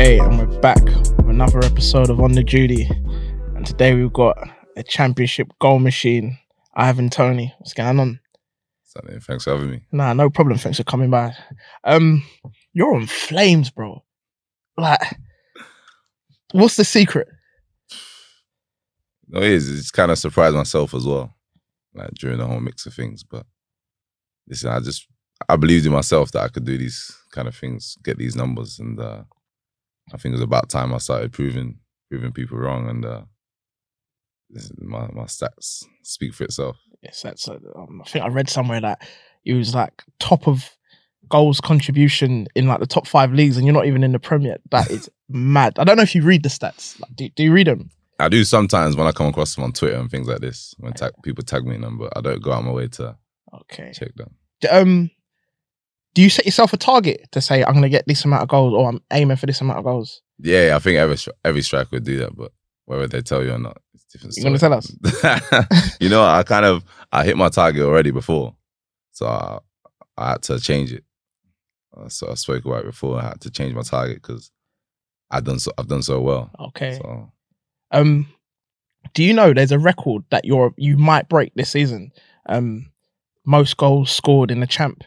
[0.00, 2.88] Okay, and we're back with another episode of On the Duty.
[3.54, 4.34] And today we've got
[4.74, 6.38] a championship goal machine,
[6.74, 7.52] Ivan Toney.
[7.58, 8.18] What's going on?
[8.84, 9.20] Something.
[9.20, 9.82] Thanks for having me.
[9.92, 10.56] Nah, no problem.
[10.56, 11.34] Thanks for coming by.
[11.84, 12.22] Um,
[12.72, 14.02] you're on flames, bro.
[14.78, 15.18] Like,
[16.52, 17.28] what's the secret?
[19.28, 19.68] No, it is.
[19.68, 21.36] It's kind of surprised myself as well,
[21.92, 23.22] like during the whole mix of things.
[23.22, 23.44] But
[24.48, 25.06] listen, I just
[25.46, 28.78] I believed in myself that I could do these kind of things, get these numbers,
[28.78, 29.24] and uh,
[30.12, 31.78] I think it was about time I started proving
[32.10, 32.88] proving people wrong.
[32.88, 33.22] And uh,
[34.78, 36.76] my my stats speak for itself.
[37.02, 37.48] Yes, that's.
[37.48, 39.06] Uh, um, I think I read somewhere that
[39.42, 40.76] he was like top of
[41.28, 44.56] goals contribution in like the top five leagues, and you're not even in the Premier.
[44.70, 45.78] That is mad.
[45.78, 46.98] I don't know if you read the stats.
[47.00, 47.90] Like, do, do you read them?
[48.18, 50.92] I do sometimes when I come across them on Twitter and things like this, when
[50.92, 53.16] tag, people tag me in them, but I don't go out my way to
[53.62, 53.92] Okay.
[53.94, 54.34] check them.
[54.70, 55.10] Um,
[56.14, 58.48] do you set yourself a target to say I'm going to get this amount of
[58.48, 60.22] goals, or I'm aiming for this amount of goals?
[60.38, 62.52] Yeah, I think every every striker would do that, but
[62.86, 64.36] whether they tell you or not, it's a different.
[64.36, 65.96] You gonna tell us?
[66.00, 68.56] you know, I kind of I hit my target already before,
[69.12, 69.58] so I,
[70.16, 71.04] I had to change it.
[71.96, 73.20] Uh, so I spoke about it before.
[73.20, 74.50] I had to change my target because
[75.30, 76.50] I've done so I've done so well.
[76.68, 76.98] Okay.
[77.00, 77.32] So
[77.92, 78.26] Um,
[79.14, 82.12] do you know there's a record that you're you might break this season?
[82.48, 82.90] Um,
[83.44, 85.04] most goals scored in the champ.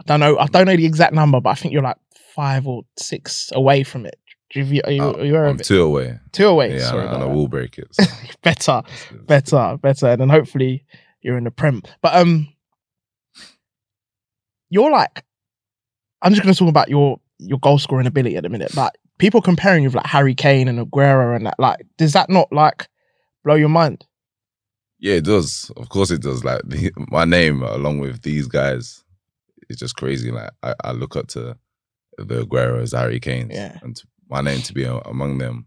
[0.00, 0.38] I don't know.
[0.38, 1.98] I don't know the exact number, but I think you're like
[2.34, 4.18] five or six away from it.
[4.54, 5.66] You, are you, uh, are you aware I'm of it?
[5.66, 6.18] two away.
[6.32, 6.74] Two away.
[6.74, 7.86] Yeah, Sorry and, I will break it.
[7.92, 8.04] So
[8.42, 8.82] better,
[9.26, 10.84] better, better, and then hopefully
[11.20, 11.82] you're in the prem.
[12.02, 12.48] But um,
[14.70, 15.24] you're like,
[16.22, 18.76] I'm just going to talk about your your goal scoring ability at the minute.
[18.76, 21.54] Like people comparing you with like Harry Kane and Aguero and that.
[21.58, 22.88] Like, does that not like
[23.44, 24.04] blow your mind?
[24.98, 25.70] Yeah, it does.
[25.76, 26.44] Of course, it does.
[26.44, 29.04] Like the, my name, along with these guys,
[29.70, 30.30] is just crazy.
[30.30, 31.56] Like I, I look up to
[32.18, 33.78] the Agueros, Harry Kane's, Yeah.
[33.82, 35.66] and to, my name to be among them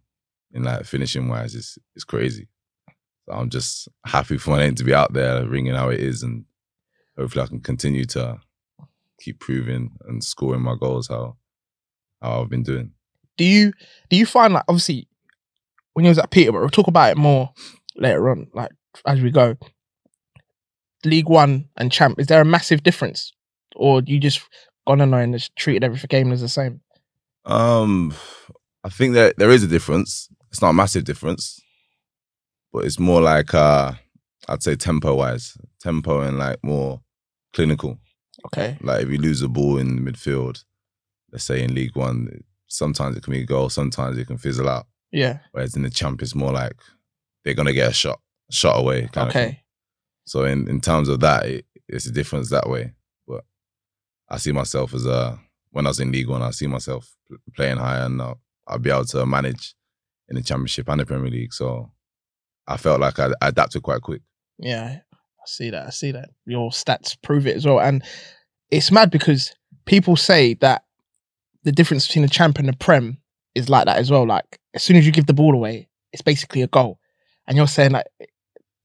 [0.51, 2.47] in like finishing wise is is crazy.
[3.25, 6.21] So I'm just happy for my name to be out there, ringing how it is,
[6.23, 6.45] and
[7.17, 8.37] hopefully I can continue to
[9.19, 11.37] keep proving and scoring my goals how
[12.21, 12.91] how I've been doing.
[13.37, 13.73] Do you
[14.09, 15.07] do you find like obviously
[15.93, 17.51] when you was at Peterborough, we'll talk about it more
[17.95, 18.71] later on, like
[19.07, 19.55] as we go.
[21.05, 23.33] League One and Champ, is there a massive difference,
[23.83, 24.39] or you just
[24.87, 26.79] gone on and just treated every game as the same?
[27.43, 28.13] Um,
[28.85, 30.29] I think that there is a difference.
[30.49, 31.59] It's not a massive difference,
[32.71, 33.91] but it's more like uh,
[34.47, 37.01] I'd say tempo wise, tempo and like more
[37.51, 37.99] clinical.
[38.45, 38.77] Okay.
[38.81, 40.63] Like if you lose a ball in the midfield,
[41.33, 44.69] let's say in League One, sometimes it can be a goal, sometimes it can fizzle
[44.69, 44.85] out.
[45.11, 45.39] Yeah.
[45.51, 46.77] Whereas in the champ, it's more like
[47.43, 49.09] they're gonna get a shot, shot away.
[49.11, 49.47] Kind Of thing.
[49.49, 49.63] Okay.
[50.25, 52.93] So in, in terms of that, it, it's a difference that way.
[54.33, 55.39] I see myself as a
[55.71, 57.15] when I was in League One, I see myself
[57.55, 59.75] playing higher, and I'll, I'll be able to manage
[60.27, 61.53] in the Championship and the Premier League.
[61.53, 61.91] So
[62.67, 64.21] I felt like I, I adapted quite quick.
[64.57, 65.85] Yeah, I see that.
[65.85, 66.29] I see that.
[66.45, 67.79] Your stats prove it as well.
[67.79, 68.03] And
[68.71, 69.53] it's mad because
[69.85, 70.83] people say that
[71.63, 73.19] the difference between the champ and the prem
[73.53, 74.25] is like that as well.
[74.25, 76.99] Like as soon as you give the ball away, it's basically a goal.
[77.47, 78.07] And you're saying that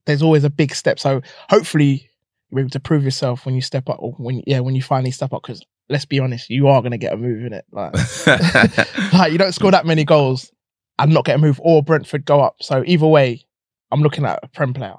[0.04, 0.98] there's always a big step.
[0.98, 2.07] So hopefully
[2.50, 5.10] you're able to prove yourself when you step up or when yeah, when you finally
[5.10, 5.42] step up.
[5.42, 7.64] Because let's be honest, you are gonna get a move in it.
[7.70, 7.92] Like,
[9.12, 10.50] like you don't score that many goals
[10.98, 12.56] and not get a move or Brentford go up.
[12.60, 13.44] So either way,
[13.90, 14.96] I'm looking at a prem player.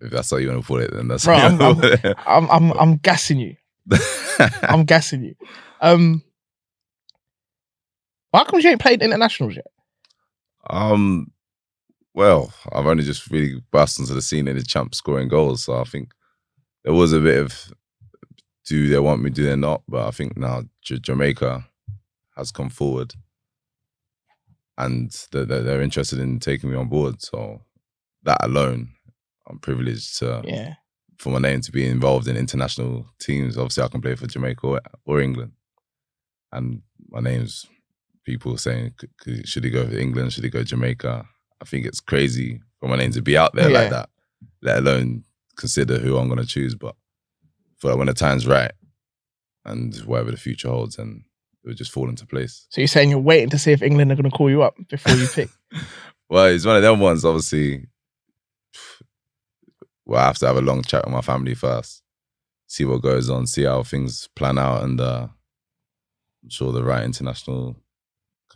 [0.00, 2.16] if that's how you want to put it, then that's Bro, I'm- it.
[2.26, 3.56] I'm I'm I'm gassing you.
[4.62, 5.34] I'm gassing you.
[5.80, 6.22] Um,
[8.30, 9.66] why come you ain't played internationals yet?
[10.68, 11.32] Um,
[12.14, 15.74] well, I've only just really burst into the scene in the champ scoring goals, so
[15.80, 16.12] I think
[16.84, 17.72] there was a bit of
[18.66, 19.82] do they want me, do they not?
[19.88, 21.66] But I think now J- Jamaica
[22.36, 23.14] has come forward,
[24.78, 27.22] and they're, they're interested in taking me on board.
[27.22, 27.62] So
[28.24, 28.90] that alone,
[29.48, 30.74] I'm privileged to Yeah,
[31.18, 33.58] for my name to be involved in international teams.
[33.58, 35.52] Obviously, I can play for Jamaica or, or England,
[36.52, 37.66] and my name's
[38.24, 40.32] people saying, "C- c- should he go for England?
[40.32, 41.26] Should he go Jamaica?
[41.60, 43.80] I think it's crazy for my name to be out there Yeah.
[43.80, 44.10] like that,
[44.62, 45.24] let alone
[45.60, 46.74] consider who I'm going to choose.
[46.74, 46.96] But
[47.78, 48.72] for when the time's right
[49.64, 51.22] and whatever the future holds, and
[51.62, 52.66] it would just fall into place.
[52.70, 54.74] so you're saying you're waiting to see if England are going to call you up
[54.88, 55.50] before you pick?
[56.32, 57.24] Well, it's one of them ones.
[57.24, 57.88] Obviously,
[60.06, 62.02] well, I have to have a long chat with my family first,
[62.68, 65.26] see what goes on, see how things plan out, and uh,
[66.44, 67.76] I'm sure the right international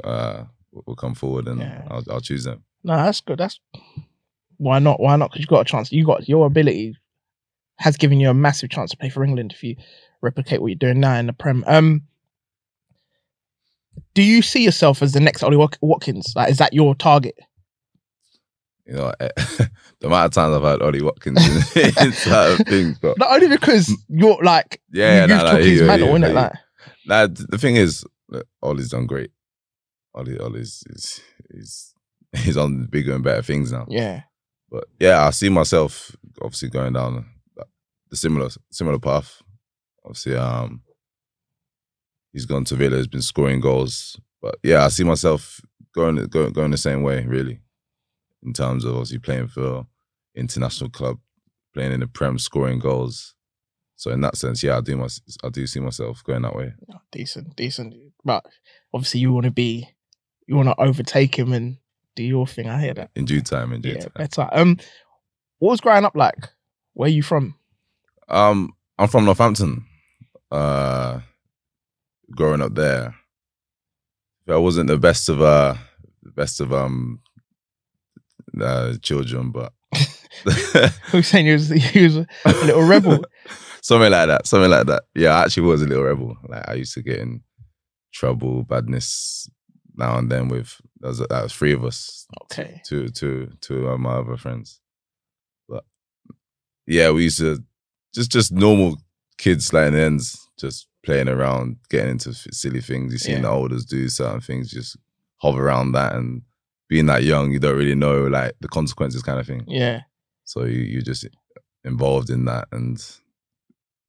[0.05, 1.83] uh, will will come forward, and Yeah.
[1.91, 2.63] I'll, I'll choose them.
[2.85, 3.39] no, that's good.
[3.39, 3.59] That's
[4.59, 5.01] why not?
[5.01, 5.31] Why not?
[5.31, 5.93] Because you've got a chance.
[5.93, 6.97] You got your ability
[7.79, 9.75] has given you a massive chance to play for England if you
[10.23, 11.65] replicate what you're doing now in the Prem.
[11.67, 12.03] Um,
[14.15, 16.33] Do you see yourself as the next Ollie Watkins?
[16.37, 17.35] Like, is that your target?
[18.87, 19.71] You know, the
[20.05, 21.39] amount of times I've heard Ollie Watkins
[21.75, 25.83] in, in certain things, but Not only because you're like yeah, you, nah, nah, his
[25.83, 26.29] mantle, innit?
[26.29, 26.53] he- Like,
[27.07, 29.31] Nah, the thing is, look, Ollie's done great.
[30.15, 31.95] Ollie, Ollie's is is
[32.37, 33.87] he's on bigger and better things now.
[33.89, 34.23] yeah,
[34.75, 37.27] But yeah, I see myself obviously going down
[38.11, 39.41] the similar similar path.
[40.05, 40.83] Obviously, um,
[42.33, 44.19] he's gone to Villa, he's been scoring goals.
[44.43, 45.61] But yeah, I see myself
[45.95, 47.61] going going going the same way, really,
[48.43, 49.87] in terms of obviously playing for
[50.35, 51.21] international club,
[51.73, 53.37] playing in the Prem, scoring goals.
[53.95, 55.07] So in that sense, yeah, I do my
[55.45, 56.73] I do see myself going that way.
[57.13, 57.95] Decent, decent.
[58.25, 58.45] But
[58.93, 59.89] obviously, you want to be,
[60.49, 61.77] you want to overtake him and
[62.17, 62.69] do your thing.
[62.69, 63.11] I hear that.
[63.15, 63.73] in due time.
[63.73, 64.13] In due Yeah, time.
[64.17, 64.49] better.
[64.53, 64.79] Um,
[65.59, 66.49] what was growing up like?
[66.95, 67.57] Where are you from?
[68.29, 69.85] Um, I'm from Northampton.
[70.51, 71.21] Uh,
[72.31, 73.15] growing up there,
[74.49, 75.75] I wasn't the best of uh,
[76.23, 77.21] the best of um,
[78.61, 79.73] uh, children, but
[81.11, 82.27] Who was saying you was, you was a
[82.65, 83.25] little rebel?
[83.81, 84.47] something like that.
[84.47, 85.05] Something like that.
[85.15, 86.37] Yeah, I actually was a little rebel.
[86.49, 87.43] Like I used to get in
[88.13, 89.49] trouble, badness
[89.97, 90.49] now and then.
[90.49, 92.27] With that was, that was three of us.
[92.45, 92.81] Okay.
[92.85, 94.81] Two, two, two of uh, my other friends.
[95.69, 95.85] But
[96.87, 97.63] yeah, we used to
[98.15, 98.97] just just normal
[99.39, 103.13] kids sliding ends, just playing around, getting into silly things.
[103.13, 103.41] You see Yeah.
[103.41, 104.97] the olders do certain things, just
[105.39, 106.43] hover around that, and
[106.89, 109.65] being that young, you don't really know like the consequences, kind of thing.
[109.67, 110.03] Yeah.
[110.45, 111.27] So you you just
[111.85, 113.03] involved in that and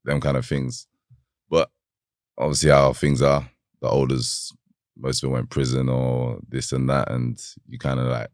[0.03, 0.87] them kind of things.
[1.49, 1.69] But
[2.37, 3.49] obviously, how things are,
[3.81, 4.51] the olders,
[4.97, 8.29] most of them went prison or this and that, and you kind of like,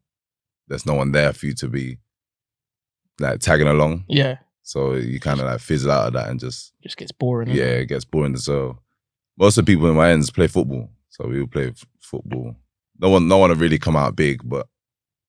[0.68, 1.98] there's no one there for you to be
[3.19, 4.06] like tagging along.
[4.08, 4.38] Yeah.
[4.63, 7.50] So you kind of like fizzle out of that and just Just gets boring.
[7.50, 7.81] yeah, innit?
[7.81, 8.38] it gets boring.
[8.38, 8.80] So
[9.38, 12.56] most of the people in my ends play football, so we would play f- football.
[13.00, 14.68] No one, no one had really come out big, but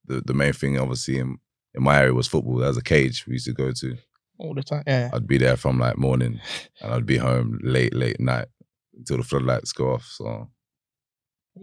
[0.06, 1.38] the the main thing, obviously, in
[1.75, 2.56] in my area was football.
[2.58, 3.96] There was a cage we used to go to.
[4.38, 4.82] All the time.
[4.87, 5.11] Yeah.
[5.12, 6.40] I'd be there from like morning,
[6.82, 8.49] and I'd be home late, late night
[8.96, 10.05] until the floodlights go off.
[10.05, 10.49] So,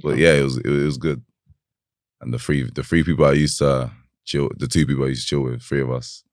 [0.03, 1.21] but yeah, it was it, was good.
[2.21, 3.91] And the three the three people I used to
[4.25, 6.23] chill, the two people I used to chill with, three of us.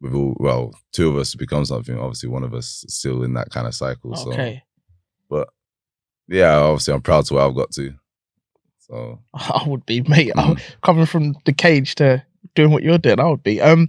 [0.00, 1.96] We've all well, two of us become something.
[1.96, 4.16] Obviously, one of us is still in that kind of cycle.
[4.16, 4.62] So, Okay.
[5.30, 5.48] but
[6.28, 7.94] yeah, obviously, I'm proud to where I've got to.
[8.80, 10.32] So I would be, mate.
[10.36, 12.24] Mm, coming from the cage to
[12.56, 13.60] doing what you're doing, I would be.
[13.60, 13.88] Um,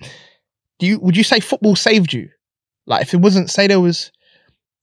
[0.80, 2.30] do you would you say football saved you?
[2.86, 4.12] Like, if it wasn't, say there was,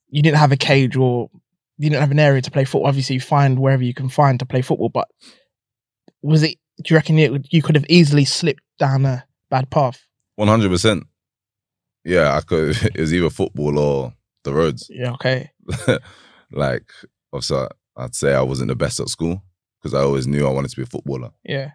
[0.09, 1.31] you didn't have a cage or
[1.81, 2.87] you didn't have an area to play football.
[2.89, 4.91] Obviously, you find wherever you can find to play football.
[4.91, 5.09] But
[6.23, 6.59] was it?
[6.83, 10.01] Do you reckon it, you could have easily slipped down a bad path?
[10.37, 11.05] one hundred percent.
[12.05, 12.77] Yeah, I could.
[12.95, 14.13] It was either football or
[14.45, 14.89] the roads.
[14.91, 15.13] Yeah.
[15.13, 15.51] Okay.
[16.53, 16.91] like,
[17.33, 17.67] obviously,
[17.97, 19.43] I'd say I wasn't the best at school
[19.81, 21.31] because I always knew I wanted to be a footballer.
[21.45, 21.73] Yeah.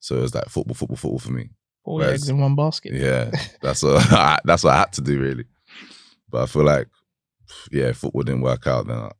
[0.00, 1.50] So it was like football, football, football for me.
[1.84, 2.94] All Whereas- eggs in one basket.
[2.94, 3.30] Yeah,
[3.62, 5.44] that's what I, that's what I had to do really.
[6.28, 6.88] But I feel like,
[7.72, 9.10] yeah, football didn't work out, then I,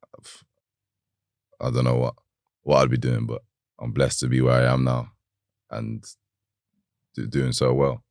[1.61, 2.15] I don't know what
[2.63, 3.27] what I'd be doing.
[3.27, 3.43] But
[3.81, 5.13] I'm blessed to be where I am now,
[5.71, 6.05] and
[7.15, 8.03] do, doing so well.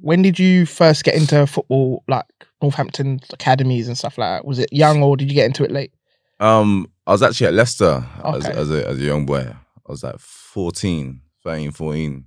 [0.00, 2.24] When did you first get into football, like
[2.60, 4.44] Northampton academies and stuff like that?
[4.44, 5.92] Was it young or did you get into it late?
[6.40, 8.58] Um, I was actually at Leicester as, Okay.
[8.58, 9.40] as, a, as a young boy.
[9.46, 12.24] I was like 14, 13, 14.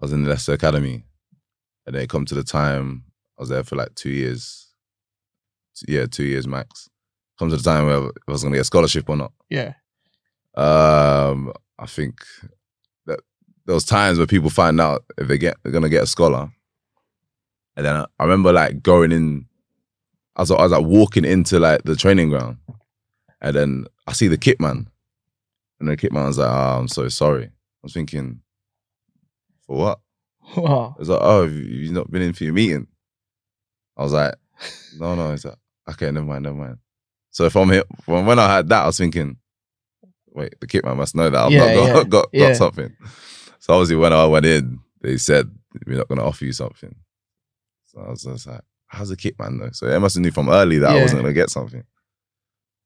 [0.00, 1.04] I was in the Leicester Academy.
[1.86, 3.04] And then it come to the time,
[3.38, 4.68] I was there for like two years.
[5.86, 6.88] Yeah, two years max.
[7.38, 9.32] Come to the time where I was going to get a scholarship or not.
[9.48, 9.74] Yeah.
[10.58, 12.20] Um, I think
[13.06, 13.20] that
[13.64, 16.50] there was times where people find out if they get they're gonna get a scholar,
[17.76, 19.46] and then I, I remember like going in,
[20.34, 22.56] I was I was like walking into like the training ground,
[23.40, 24.88] and then I see the kit man,
[25.78, 27.50] and the kit man was like, "Oh, I'm so sorry." I
[27.84, 28.40] was thinking,
[29.64, 30.00] for what?
[30.56, 30.96] Wow.
[30.98, 32.88] It's like, "Oh, you you've not been in for your meeting?"
[33.96, 34.34] I was like,
[34.98, 35.54] "No, no." It's like,
[35.90, 36.78] "Okay, never mind, never mind."
[37.30, 39.36] So from here, from when I had that, I was thinking,
[40.32, 42.52] "Wait, the kit man must know that I've Yeah, not got, yeah, got, got yeah.
[42.54, 42.96] something."
[43.58, 45.50] So obviously, when I went in, they said
[45.86, 46.94] we're not going to offer you something.
[47.86, 50.30] So I was just like, "How's the kit man though?" So they must have knew
[50.30, 51.84] from early that I wasn't going to get something.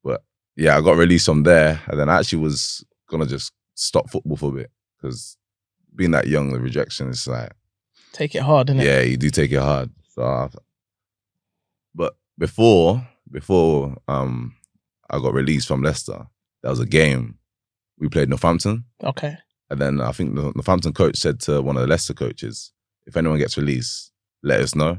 [0.05, 0.23] But
[0.57, 4.37] yeah, I got released from there, and then I actually was gonna just stop football
[4.37, 5.37] for a bit because
[5.95, 7.53] being that young, the rejection is like
[8.13, 8.85] Take it hard, innit?
[8.85, 9.91] yeah, you do take it hard.
[10.09, 10.49] So, I-
[11.95, 14.55] but before before um
[15.11, 16.27] I got released from Leicester,
[16.63, 17.39] there was a game
[17.99, 19.37] we played Northampton, Okay.
[19.71, 22.73] and then I think the Northampton coach said to one of the Leicester coaches,
[23.07, 24.99] "If anyone gets released, let us know."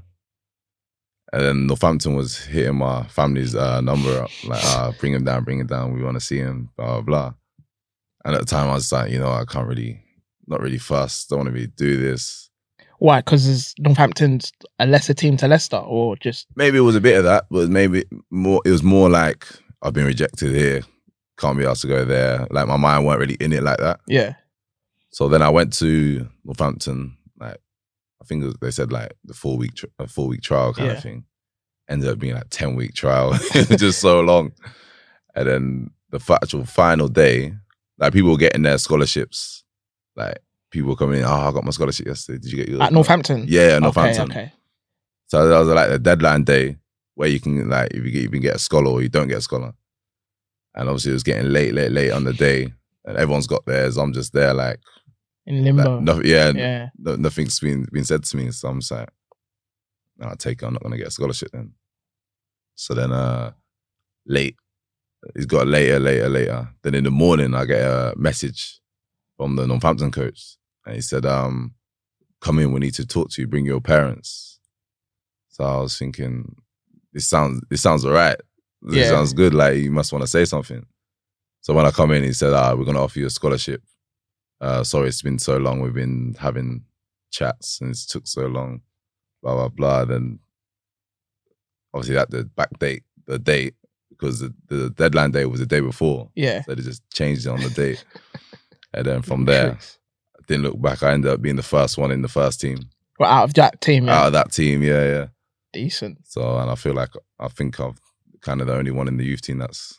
[1.32, 5.44] And then Northampton was hitting my family's uh, number up, like, uh, bring him down,
[5.44, 5.94] bring him down.
[5.94, 7.34] We want to see him, blah, blah, blah.
[8.24, 10.04] And at the time, I was like, you know, I can't really,
[10.48, 12.52] not really fuss, don't want to be do this.
[13.00, 13.20] Why?
[13.22, 17.24] Because Northampton's a lesser team to Leicester, or just Maybe it was a bit of
[17.24, 19.48] that, but maybe more, it was more like,
[19.82, 20.84] I've been rejected here,
[21.44, 22.48] can't be asked to go there.
[22.50, 24.00] Like, my mind weren't really in it like that.
[24.08, 24.34] yeah,
[25.12, 27.18] So then I went to Northampton.
[27.40, 27.58] Like
[28.22, 30.88] I think was, they said like the four week tr- a four week trial kind
[30.90, 30.98] Yeah.
[30.98, 31.26] of thing.
[31.90, 34.54] Ended up being like ten week trial, just so long.
[35.36, 37.54] And then the actual final day,
[38.00, 39.64] like people were getting their scholarships.
[40.16, 40.38] Like
[40.72, 41.26] people were coming in.
[41.26, 42.40] Oh, I got my scholarship yesterday.
[42.40, 42.82] Did you get yours?
[42.82, 43.46] at Northampton.
[43.48, 44.32] Yeah, Okay, Northampton.
[44.32, 44.54] okay.
[45.28, 46.78] So that was like the deadline day
[47.16, 49.28] where you can like if you get you can get a scholar or you don't
[49.28, 49.74] get a scholar.
[50.76, 52.74] And obviously it was getting late, late, late on the day,
[53.06, 53.98] and everyone's got theirs.
[53.98, 54.80] I'm just there like,
[55.46, 55.96] In limbo.
[55.96, 56.90] like nothing, yeah, yeah.
[56.98, 58.52] no, nothing's been been said to me.
[58.52, 59.10] So I'm just like,
[60.18, 60.66] no, I'll take it.
[60.66, 61.74] I'm not gonna get a scholarship then.
[62.76, 63.52] So then uh
[64.26, 64.56] late,
[65.36, 66.70] he's got later, later, later.
[66.82, 68.80] Then in the morning I get a message
[69.38, 70.58] from the Northampton coach.
[70.86, 71.76] And he said, um,
[72.42, 74.60] come in, we need to talk to you, bring your parents.
[75.50, 76.56] So I was thinking,
[77.14, 78.40] this sounds this sounds all right.
[78.84, 79.10] This Yeah.
[79.10, 79.54] sounds good.
[79.54, 80.86] Like you must want to say something.
[81.62, 83.82] So when I come in, he said, ah, we're gonna offer you a scholarship.
[84.60, 85.80] Uh, sorry, it's been so long.
[85.80, 86.84] We've been having
[87.32, 88.82] chats and it's took so long.
[89.42, 90.06] Blah blah blah.
[90.06, 90.40] Then
[91.94, 93.76] obviously that the back date, the date,
[94.10, 96.30] because the, the deadline date was the day before.
[96.36, 96.62] Yeah.
[96.64, 98.04] So they just changed it on the date.
[98.94, 101.04] and then from there, I didn't look back.
[101.04, 102.90] I ended up being the first one in the first team.
[103.20, 104.20] Well, out of that team, yeah.
[104.20, 105.26] Out of that team, yeah, yeah.
[105.72, 106.20] decent.
[106.26, 108.00] So and I feel like I think I've
[108.44, 109.98] kind of the only one in the youth team that's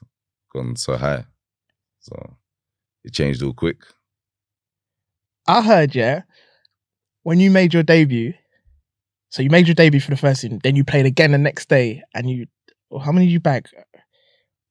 [0.52, 1.24] gone so high.
[2.00, 2.36] So
[3.04, 3.78] it changed all quick.
[5.46, 6.22] I heard, yeah,
[7.22, 8.34] when you made your debut,
[9.30, 11.68] so you made your debut for the first team, then you played again the next
[11.68, 12.46] day, and you,
[12.88, 13.66] well, how many did you bag?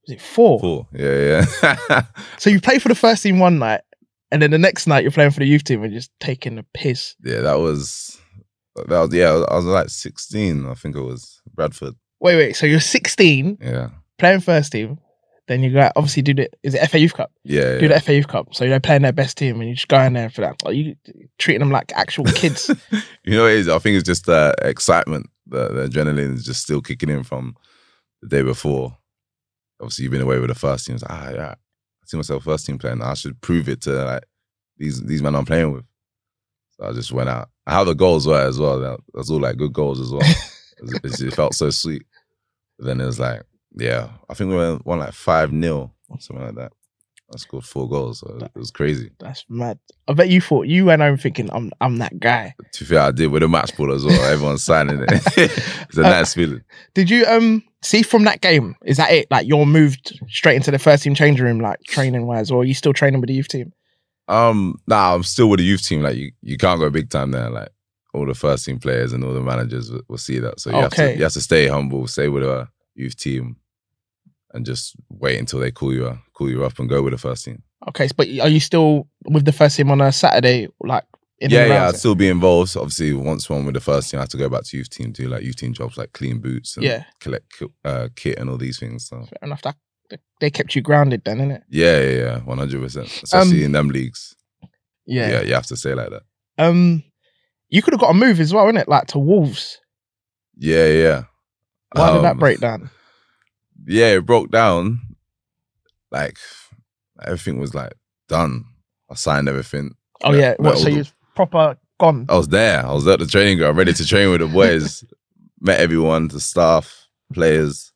[0.08, 0.60] Was it four?
[0.60, 0.88] Four.
[0.94, 2.02] Yeah, yeah.
[2.38, 3.82] So you played for the first team one night,
[4.32, 6.66] and then the next night you're playing for the youth team and just taking the
[6.74, 7.16] piss.
[7.24, 8.20] yeah, that was
[8.76, 11.94] that was yeah, I was like 16, I think it was Bradford.
[12.24, 12.56] Wait, wait.
[12.56, 13.90] So you're 16 Yeah.
[14.18, 14.98] playing first team,
[15.50, 17.34] then you go out, obviously do the is it FA Youth Cup?
[17.44, 17.78] Yeah.
[17.78, 17.96] Do yeah.
[17.96, 18.56] the FA Youth Cup.
[18.56, 20.56] So you're playing their best team, and you just go in there for that.
[20.66, 20.96] Are you
[21.38, 22.70] treating them like actual kids?
[23.26, 23.68] you know what it is?
[23.68, 27.58] I think it's just the excitement, the, the adrenaline is just still kicking in from
[28.22, 28.98] the day before.
[29.82, 30.96] Obviously, you've been away with the first team.
[30.96, 33.02] It's like, ah, yeah, I see myself first team playing.
[33.02, 34.24] I should prove it to like
[34.78, 35.84] these these men I'm playing with.
[36.72, 37.50] So I just went out.
[37.68, 38.80] How the goals were as well.
[38.80, 40.22] That, that's all like good goals as well.
[40.92, 42.04] it, was- it felt so sweet.
[42.80, 43.44] But then it was like,
[43.76, 46.72] yeah, I think we went won like five 0 or something like that.
[47.34, 48.20] I scored four goals.
[48.20, 49.10] So it was crazy.
[49.20, 49.80] That's mad.
[50.08, 52.54] I bet you thought you went home thinking I'm I'm that guy.
[52.74, 54.22] To be fair, I did with a match ball as well.
[54.32, 55.10] Everyone's signing it.
[55.38, 56.62] it's a Uh, nice feeling.
[56.94, 58.76] Did you um see from that game?
[58.86, 59.32] Is that it?
[59.32, 62.66] Like you're moved straight into the first team changing room, like training wise, or are
[62.66, 63.74] you still training with the youth team?
[64.28, 66.02] Um, nah, I'm still with the youth team.
[66.04, 67.50] Like you, you can't go big time there.
[67.50, 67.70] Like
[68.14, 70.60] all the first team players and all the managers will, will see that.
[70.60, 73.58] So you have to you have to stay humble, stay with a youth team,
[74.54, 77.18] and just wait until they call you uh, call you up and go with the
[77.18, 77.64] first team.
[77.90, 80.68] Okay, but are you still with the first team on a Saturday?
[80.80, 81.04] Like
[81.40, 81.98] in yeah, yeah, I'd it?
[81.98, 82.70] still be involved.
[82.70, 84.90] So obviously, once one with the first team, I had to go back to youth
[84.90, 87.04] team, do like youth team jobs like clean boots and Yeah.
[87.20, 89.08] collect uh, kit and all these things.
[89.10, 89.62] So Fair enough.
[89.64, 89.76] That
[90.40, 91.64] they kept you grounded then, innit?
[91.70, 93.08] yeah, yeah, yeah, one hundred percent.
[93.24, 94.36] Especially Um, in them leagues.
[95.06, 95.30] Yeah.
[95.32, 96.22] yeah, you have to stay like that.
[96.58, 97.04] Um,
[97.74, 98.88] you could have got a move as well, innit?
[98.88, 99.80] Like to Wolves.
[100.56, 101.24] Yeah, yeah.
[101.94, 102.90] Why did that Um, break down?
[103.88, 105.00] yeah, it broke down.
[106.12, 106.38] Like
[107.24, 107.94] everything was like
[108.30, 108.66] done.
[109.10, 109.96] I signed everything.
[110.24, 110.54] Oh yeah.
[110.58, 110.78] What?
[110.78, 111.04] So you
[111.36, 112.28] proper gone?
[112.30, 112.86] I was there.
[112.86, 115.04] I was at the training ground, ready to train with the boys.
[115.62, 117.92] Met everyone, the staff, players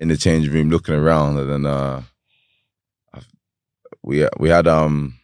[0.00, 2.02] in the change room, looking around, and then uh,
[4.02, 5.14] we we had um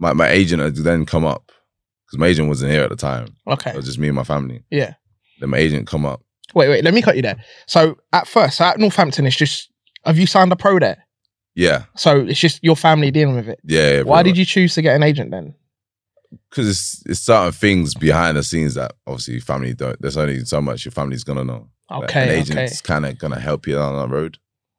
[0.00, 1.52] my my agent had then come up
[2.06, 3.28] because my agent wasn't here at the time.
[3.46, 3.70] Okay.
[3.70, 4.64] It was just me and my family.
[4.70, 4.94] Yeah.
[5.38, 6.22] Then my agent come up.
[6.54, 6.82] Wait, wait.
[6.84, 7.36] Let me cut you there.
[7.66, 9.70] So at first, so at Northampton, it's just
[10.04, 11.06] have you signed a pro there?
[11.54, 13.58] Yeah, So it's just your family dealing with it.
[13.64, 13.96] yeah.
[13.96, 15.54] yeah Why did you choose to get an agent then?
[16.48, 20.00] because it's it's certain things behind the scenes that obviously family don't.
[20.00, 21.68] There's only so much your family's gonna know.
[21.90, 22.22] Like, Okay.
[22.22, 22.38] an okay.
[22.40, 24.38] agent's kind of gonna help you down that road.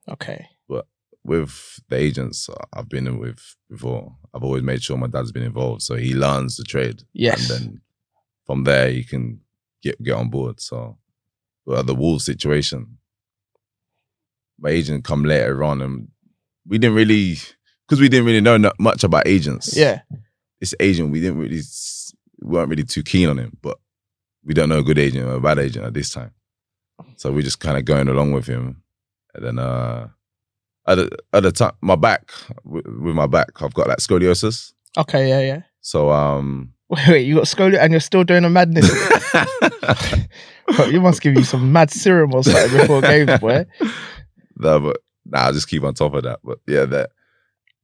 [0.10, 0.48] Okay.
[0.70, 0.88] But
[1.26, 5.44] with the agents uh, I've been with before, I've always made sure my dad's been
[5.44, 7.50] involved, so he learns the trade, Yes.
[7.50, 7.82] and then
[8.46, 9.42] from there he can
[9.84, 10.60] get get on board.
[10.62, 10.98] So,
[11.66, 12.98] but the Wolves situation,
[14.60, 16.08] my agent come later on, and
[16.68, 17.38] we didn't really
[17.88, 19.76] because we didn't really know not much about agents.
[19.76, 20.02] yeah.
[20.62, 21.62] this agent, we didn't really,
[22.42, 23.58] we weren't really too keen on him.
[23.62, 23.78] But
[24.46, 26.32] we don't know a good agent or a bad agent at this time.
[27.18, 28.84] So we're just kind of going along with him.
[29.34, 30.08] And then uh
[30.88, 32.32] at the, at the time, my back,
[32.64, 34.74] with, with my back, I've got like scoliosis.
[34.98, 35.62] Okay, yeah, yeah.
[35.82, 38.90] So um Wait, wait, you got scoliosis and you're still doing a madness.
[40.92, 43.66] you must give you some mad serum or something before games, boy.
[44.58, 46.40] no, but nah, I'll just keep on top of that.
[46.44, 47.12] But yeah, that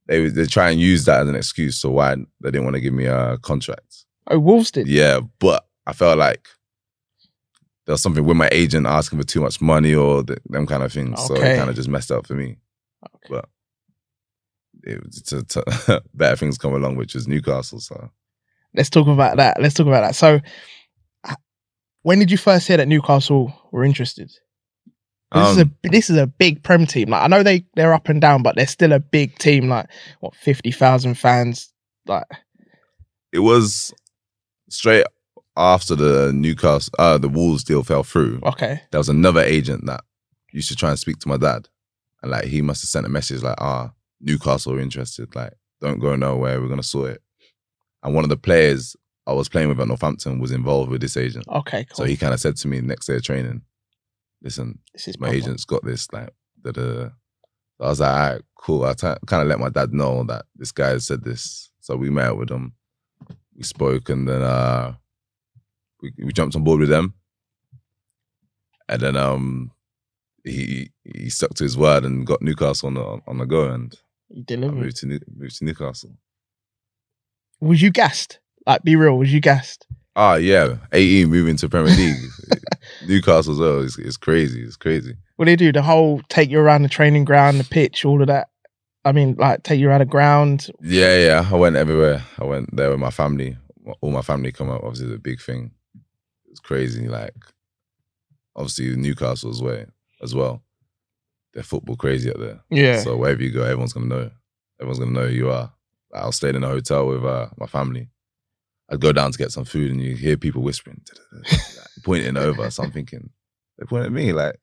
[0.06, 2.80] they they try and use that as an excuse to why they didn't want to
[2.80, 4.04] give me a contract.
[4.26, 4.88] Oh, Wolves did.
[4.88, 6.48] Yeah, but I felt like
[7.86, 10.82] there was something with my agent asking for too much money or th- them kind
[10.82, 11.22] of things.
[11.24, 12.56] So it kind of just messed up for me.
[13.04, 13.28] Okay.
[13.30, 13.48] But
[14.84, 17.80] it was to, to better things come along, which is Newcastle.
[17.80, 18.10] So
[18.74, 19.60] Let's talk about that.
[19.60, 20.14] Let's talk about that.
[20.14, 20.40] So,
[22.02, 24.30] when did you first hear that Newcastle were interested?
[25.34, 27.10] This is um, a this is a big Prem team.
[27.10, 29.68] Like I know they they're up and down, but they're still a big team.
[29.68, 29.86] Like
[30.20, 31.72] what fifty thousand fans.
[32.06, 32.24] Like
[33.32, 33.92] it was
[34.70, 35.04] straight
[35.56, 38.40] after the Newcastle, uh, the Wolves deal fell through.
[38.44, 40.02] okay, there was another agent that
[40.52, 41.68] used to try and speak to my dad.
[42.22, 45.34] And like he must have sent a message like, ah, Newcastle are interested.
[45.34, 47.22] Like, don't go nowhere, we're gonna sort it.
[48.02, 48.96] And one of the players
[49.26, 51.46] I was playing with at Northampton was involved with this agent.
[51.48, 51.96] okay, cool.
[51.96, 53.62] So he kind of said to me next day of training,
[54.42, 55.36] listen, this is my proper.
[55.36, 56.30] agent's got this, like,
[56.62, 57.10] da da.
[57.76, 58.84] So I was like, all right, cool.
[58.84, 61.70] I kind of let my dad know that this guy said this.
[61.80, 62.72] So we met with him,
[63.54, 64.94] we spoke, and then uh,
[66.02, 67.14] we, we jumped on board with them.
[68.88, 69.70] And then um,
[70.50, 73.94] he he stuck to his word and got Newcastle on the on the go, and
[74.30, 74.76] I delivered.
[74.76, 76.10] moved to New, moved to Newcastle.
[77.60, 78.40] Was you gassed?
[78.66, 79.16] Like, be real.
[79.18, 79.86] Was you gassed?
[80.16, 82.16] Ah, yeah, eighteen moving to Premier League,
[83.06, 83.80] Newcastle as well.
[83.82, 84.62] It's, it's crazy.
[84.62, 85.14] It's crazy.
[85.36, 85.72] What do you do?
[85.72, 88.48] The whole take you around the training ground, the pitch, all of that.
[89.04, 90.68] I mean, like take you around the ground.
[90.82, 91.48] Yeah, yeah.
[91.50, 92.24] I went everywhere.
[92.38, 93.56] I went there with my family.
[94.00, 94.82] All my family come up.
[94.82, 95.70] Obviously, the big thing.
[96.50, 97.06] It's crazy.
[97.08, 97.34] Like,
[98.56, 99.84] obviously, Newcastle as well.
[100.22, 100.62] As well,
[101.54, 102.60] they're football crazy up there.
[102.70, 103.00] Yeah.
[103.00, 104.30] So wherever you go, everyone's gonna know.
[104.80, 105.72] Everyone's gonna know who you are.
[106.14, 108.08] I was staying in a hotel with uh, my family.
[108.90, 111.02] I'd go down to get some food, and you hear people whispering,
[111.32, 111.60] like,
[112.04, 112.70] pointing over.
[112.70, 113.30] So I'm thinking,
[113.78, 114.56] they point at me like,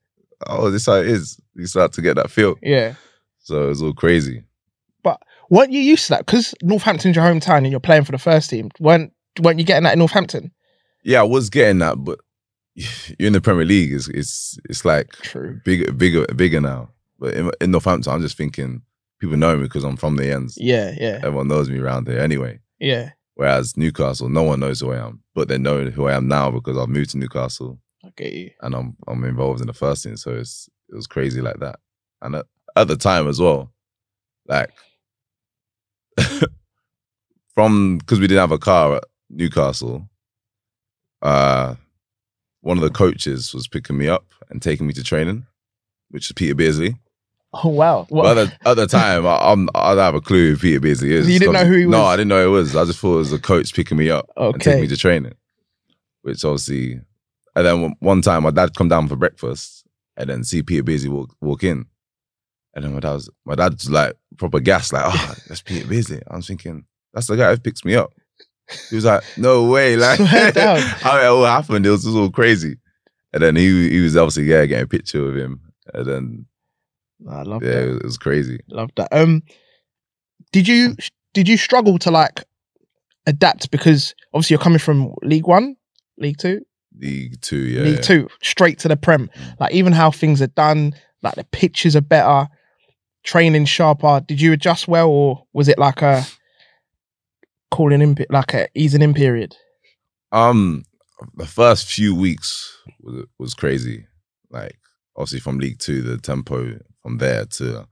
[0.46, 2.56] "Oh, this how it is." You start to get that feel.
[2.62, 2.94] yeah.
[3.38, 4.42] So it was all crazy.
[5.04, 6.26] But weren't you used to that?
[6.26, 8.70] Because Northampton's your hometown and you're playing for the first team.
[8.80, 10.50] weren't weren't you getting that in Northampton?
[11.04, 12.18] Yeah, I was getting that, but
[12.76, 13.92] you're in the Premier League.
[13.92, 15.60] It's it's it's like True.
[15.64, 16.90] bigger, bigger, bigger now.
[17.18, 18.82] But in, in Northampton, I'm just thinking
[19.20, 20.56] people know me because I'm from the ends.
[20.60, 22.60] Yeah, yeah, Everyone knows me around here anyway.
[22.78, 23.10] yeah.
[23.34, 26.50] Whereas Newcastle, no one knows who I am, but they know who I am now
[26.50, 28.50] because I've moved to Newcastle I get you.
[28.62, 30.16] and I'm I'm involved in the first team.
[30.16, 31.78] So it's it was crazy like that.
[32.22, 33.72] And at, at the time as well,
[34.46, 34.70] like
[37.54, 40.08] from because we didn't have a car at Newcastle,
[41.22, 41.74] uh,
[42.66, 45.46] one of the coaches was picking me up and taking me to training,
[46.10, 46.96] which is Peter Beardsley.
[47.52, 48.06] Oh wow.
[48.08, 48.24] What?
[48.24, 50.80] But at the, at the time, I, I'm, I don't have a clue who Peter
[50.80, 51.30] Beardsley is.
[51.30, 51.92] You didn't know who he was.
[51.92, 52.04] No.
[52.04, 52.74] I didn't know who he was.
[52.74, 55.34] I just thought it was a coach picking me up and taking me to training,
[56.22, 57.00] which obviously.
[57.54, 61.08] And then one- time, my dad come down for breakfast and then see Peter Beardsley
[61.08, 61.86] walk, walk in.
[62.74, 66.20] And then my dad was, my dad's like proper gas, like, oh, that's Peter Beardsley.
[66.26, 68.12] I'm thinking, that's the guy who picks me up.
[68.90, 69.96] He was like, no way.
[69.96, 72.76] Like, how it all happened, it was just all crazy.
[73.32, 75.60] And then he he was obviously, yeah, getting a picture with him.
[75.92, 76.46] And then,
[77.28, 77.82] I love yeah, that.
[77.82, 78.60] it was, it was crazy.
[78.68, 79.08] Love that.
[79.12, 79.42] Um,
[80.52, 80.96] did you
[81.34, 82.44] did you struggle to like
[83.26, 85.76] adapt because obviously you're coming from League One,
[86.18, 86.62] League Two,
[86.98, 87.82] League two, yeah.
[87.82, 88.00] League yeah.
[88.00, 89.28] Two, straight to the Prem.
[89.28, 89.60] Mm.
[89.60, 92.48] Like even how things are done, like the pitches are better,
[93.24, 94.20] training sharper.
[94.26, 96.24] Did you adjust well, or was it like a
[97.70, 99.56] calling in, like a easing in period?
[100.32, 100.84] Um,
[101.34, 104.06] the first few weeks was was crazy.
[104.50, 104.76] Like
[105.16, 107.86] obviously from League Two, the tempo from there to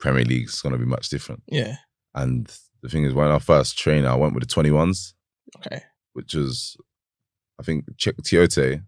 [0.00, 1.42] Premier League is going to be much different.
[1.48, 1.76] Yeah.
[2.14, 2.50] And
[2.82, 5.14] the thing is, when I first trained, I went with the twenty ones,
[5.58, 5.82] Okay.
[6.14, 6.76] which was,
[7.60, 8.82] I think, Cheick Tioté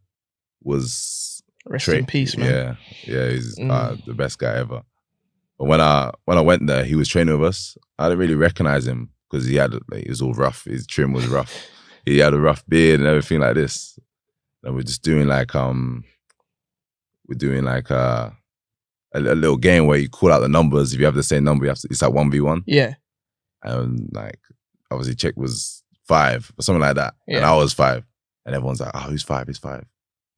[0.62, 2.48] was Rest tra- in peace, man.
[2.50, 2.76] Yeah,
[3.14, 4.04] yeah, he's uh, Mm.
[4.06, 4.82] the best guy ever.
[5.58, 7.76] But when I when I went there, he was training with us.
[7.98, 10.64] I didn't really recognize him because he had like, it was all rough.
[10.64, 11.66] His trim was rough.
[12.04, 13.98] he had a rough beard and everything like this.
[14.64, 16.04] And we're just doing like um,
[17.28, 18.30] we're doing like uh,
[19.14, 20.92] a, a little game where you call out the numbers.
[20.92, 21.88] If you have the same number, you have to.
[21.90, 22.94] It's like one v one, Yeah.
[23.62, 24.38] and like
[24.90, 27.36] obviously Check was five or something like that, yeah.
[27.38, 28.04] and I was five,
[28.44, 29.46] and everyone's like, "Oh, who's five?
[29.46, 29.84] Who's five?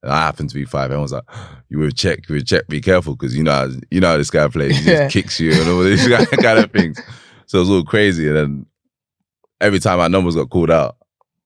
[0.03, 0.91] And I happen to be five.
[0.91, 1.25] Everyone's like,
[1.69, 2.69] "You were check, you were check.
[2.69, 4.77] Be careful because you know, how- you know how this guy plays.
[4.79, 5.05] He Yeah.
[5.05, 7.01] just kicks you and all these kind of things."
[7.47, 8.67] So it was all crazy, and then
[9.63, 10.97] every time our numbers got called out,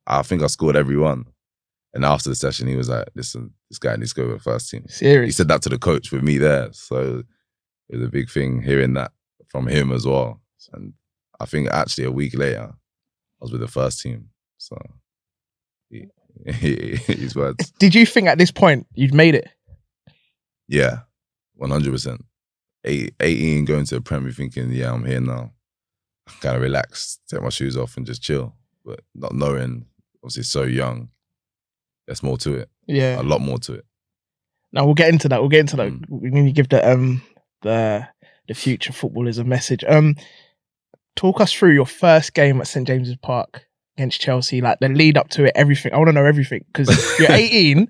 [0.06, 1.26] I think I scored every one.
[1.94, 4.42] And after the session, he was like, "Listen, this guy needs to go with the
[4.42, 4.84] first team."
[5.26, 7.22] He said that to the coach with me there, so
[7.88, 9.12] it was a big thing hearing that
[9.48, 10.40] from him as well.
[10.72, 10.92] And
[11.40, 12.74] I think actually a week later, I
[13.40, 14.28] was with the first team.
[14.58, 14.76] So
[15.88, 16.08] he,
[16.52, 19.48] he, his words, Did you think at this point you'd made it?
[20.68, 21.00] yeah,
[21.54, 22.24] one hundred percent.
[22.84, 25.52] Eighteen going to the Premier, thinking, yeah, I'm here now.
[26.40, 28.54] Kind of relax, take my shoes off, and just chill.
[28.84, 29.86] But not knowing,
[30.22, 31.08] obviously, so young.
[32.06, 32.70] There's more to it.
[32.86, 33.20] Yeah.
[33.20, 33.84] A lot more to it.
[34.72, 35.40] Now we'll get into that.
[35.40, 35.88] We'll get into that.
[35.88, 36.04] Mm.
[36.08, 37.22] We need to give the um
[37.62, 38.06] the
[38.46, 39.84] the future footballers a message.
[39.88, 40.16] Um,
[41.16, 45.16] talk us through your first game at St James's Park against Chelsea, like the lead
[45.16, 45.92] up to it, everything.
[45.92, 47.88] I want to know everything because you're 18.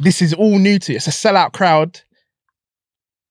[0.00, 0.96] this is all new to you.
[0.96, 2.00] It's a sellout crowd,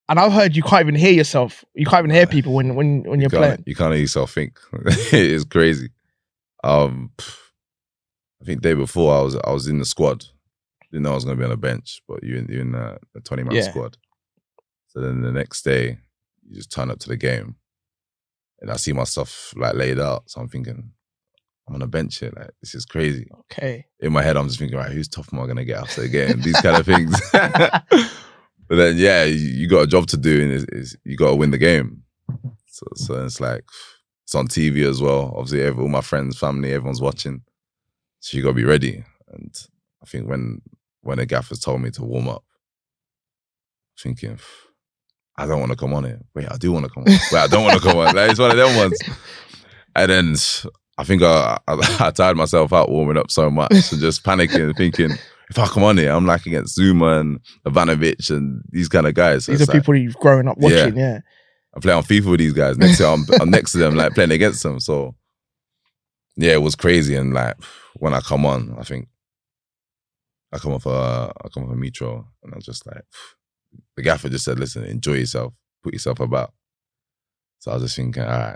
[0.09, 1.65] and I've heard you can't even hear yourself.
[1.73, 3.63] You can't even hear people when when when you're you playing.
[3.65, 4.59] You can't let yourself think.
[5.11, 5.89] it's crazy.
[6.63, 7.11] Um,
[8.41, 10.25] I think day before I was I was in the squad.
[10.91, 12.71] Didn't know I was going to be on the bench, but you in you in
[12.71, 13.69] the, the twenty man Yeah.
[13.69, 13.97] squad.
[14.87, 15.97] So then the next day,
[16.47, 17.55] you just turn up to the game,
[18.61, 20.29] and I see my stuff like laid out.
[20.29, 20.91] So I'm thinking,
[21.67, 22.31] I'm on a bench here.
[22.35, 23.27] Like this is crazy.
[23.51, 23.85] Okay.
[23.99, 26.01] In my head, I'm just thinking, right, who's tough am I going to get after
[26.01, 26.41] the game?
[26.41, 27.19] These kind of things.
[28.67, 31.29] but then, yeah, you, you got a job to do, and it's, it's, you got
[31.29, 32.03] to win the game.
[32.67, 33.63] So, so it's like
[34.23, 35.33] it's on TV as well.
[35.35, 37.41] Obviously, every, all my friends, family, everyone's watching.
[38.19, 39.03] So you got to be ready.
[39.29, 39.55] And
[40.01, 40.61] I think when
[41.01, 42.43] when the gaffers told me to warm up,
[43.99, 44.39] thinking,
[45.37, 46.19] I don't want to come on here.
[46.35, 47.13] Wait, I do want to come on.
[47.31, 48.15] Wait, I don't want to come on.
[48.15, 48.99] Like, it's one of them ones.
[49.95, 50.35] And then
[50.99, 54.77] I think I, I, I tired myself out warming up so much and just panicking,
[54.77, 55.17] thinking,
[55.49, 59.13] if I come on here, I'm like against Zouma and Ivanovic and these kind of
[59.13, 59.45] guys.
[59.45, 60.97] So These are like, people you've grown up watching.
[60.97, 61.19] Yeah.
[61.75, 62.77] I play on FIFA with these guys.
[62.77, 64.79] Next year, I'm, I'm next to them, like playing against them.
[64.79, 65.15] So,
[66.35, 67.15] yeah, it was crazy.
[67.15, 67.55] And like
[67.95, 69.07] when I come on, I think
[70.51, 73.03] I come off a I come off a metro, and I was just like,
[73.95, 76.53] the gaffer just said, "Listen, enjoy yourself, put yourself about."
[77.59, 78.55] So I was just thinking, all right,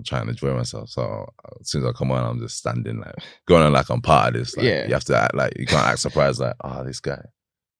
[0.00, 0.88] I'm trying to enjoy myself.
[0.88, 1.26] So
[1.60, 3.14] as soon as I come on, I'm just standing like
[3.46, 4.56] going on like I'm part of this.
[4.56, 4.86] Like, Yeah.
[4.86, 7.20] you have to act like you can't act surprised, like, oh, this guy.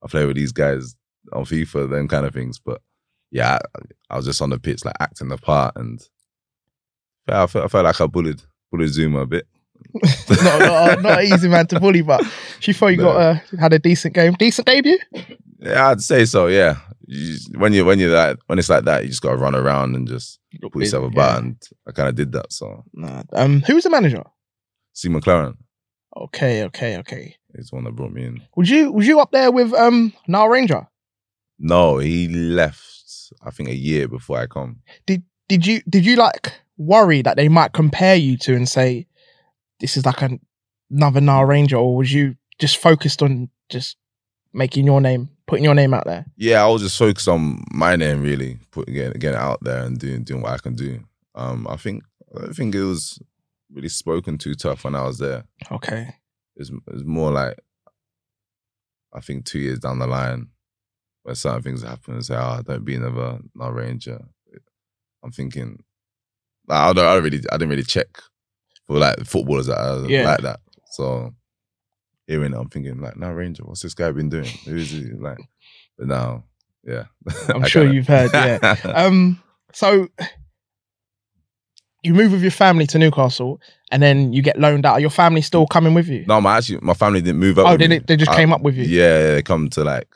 [0.04, 0.94] I play with these guys
[1.32, 2.58] on FIFA, them kind of things.
[2.58, 2.82] But
[3.30, 3.80] yeah, I,
[4.10, 6.00] I was just on the pitch, like acting the part, and
[7.28, 9.46] yeah, I felt, I felt like I bullied bullied Zouma a bit.
[11.02, 12.22] not easy man to bully, but
[12.60, 13.04] she thought you No.
[13.12, 14.98] got uh, had a decent game, decent debut.
[15.60, 16.46] Yeah, I'd say so.
[16.46, 19.36] Yeah, you, when you when you're that when it's like that, you just got to
[19.36, 20.38] run around and just
[20.72, 21.32] put yourself about.
[21.32, 21.38] Yeah.
[21.38, 22.52] And I kind of did that.
[22.52, 23.22] So Nah.
[23.32, 24.24] Um, who was the manager?
[24.92, 25.56] Steve McClaren
[26.16, 27.36] Okay, okay, okay.
[27.54, 28.42] is the one that brought me in.
[28.56, 30.88] Was you was you up there with um Nile Ranger?
[31.58, 32.86] No, he left.
[33.42, 34.80] I think a year before I come.
[35.06, 39.06] Did you did you like worry that they might compare you to and say
[39.80, 40.40] this is like an,
[40.90, 43.96] another Nile Ranger, or was you just focused on just
[44.52, 46.24] making your name, putting your name out there?
[46.36, 49.84] Yeah, I was just focused on my name really, putting getting, getting it out there
[49.84, 51.00] and doing doing what I can do.
[51.34, 52.02] Um, I think
[52.42, 53.18] I think it was
[53.72, 55.44] really spoken too tough when I was there.
[55.70, 56.14] Okay.
[56.56, 57.58] It's it's more like
[59.12, 60.48] I think two years down the line,
[61.22, 64.20] where certain things happen and say, "Oh, don't be another Nile Ranger."
[65.22, 65.82] I'm thinking,
[66.68, 68.06] I don't, I don't really, I didn't really check
[68.86, 70.24] for like footballers that are Yeah.
[70.24, 70.60] like that.
[70.92, 71.34] So
[72.30, 74.46] hearing it, I'm thinking like, now Ranger, what's this guy been doing?
[74.64, 75.38] Who is he?" Like,
[75.98, 76.44] but now,
[76.84, 77.04] yeah,
[77.48, 78.76] I'm sure kinda- you've heard, yeah.
[78.94, 80.08] Um, so
[82.02, 83.60] you move with your family to Newcastle,
[83.92, 84.94] and then you get loaned out.
[84.94, 86.24] Are your family still coming with you?
[86.26, 87.66] no, my actually, my family didn't move up.
[87.68, 88.84] oh, did they they just I- came up with you.
[88.84, 90.08] Yeah, they come to like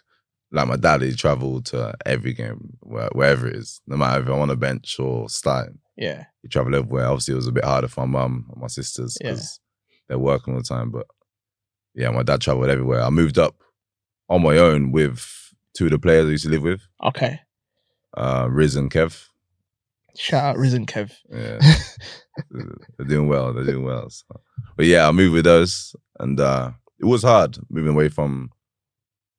[0.51, 1.03] like my dad.
[1.03, 4.57] He travelled to every game, where, wherever it is, no matter if I'm on a
[4.57, 5.79] bench or starting.
[5.97, 6.25] Yeah.
[6.43, 7.07] He travelled everywhere.
[7.07, 9.31] Obviously, it was a bit harder for my mum and my sisters Yeah.
[9.31, 9.61] because
[10.09, 10.91] they're working all the time.
[10.91, 11.07] But
[11.95, 13.03] yeah, my dad travelled everywhere.
[13.03, 13.55] I moved up
[14.29, 15.27] on my own with
[15.77, 17.41] two of the players I used to live with, Okay.
[18.17, 19.27] uh, Riz and Kev.
[20.17, 21.13] Shout out Riz and Kev.
[21.31, 21.59] Yeah,
[22.99, 23.53] they're doing well.
[23.53, 24.09] They're doing well.
[24.11, 24.41] So.
[24.77, 28.51] But yeah, I moved with those, and uh, it was hard moving away from.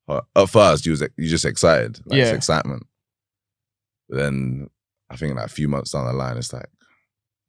[0.08, 0.22] Her.
[0.36, 2.36] At first, you was you just excited, like it's Yeah.
[2.36, 2.86] excitement.
[4.10, 4.70] But then
[5.10, 6.68] I think like a few months down the line, it's like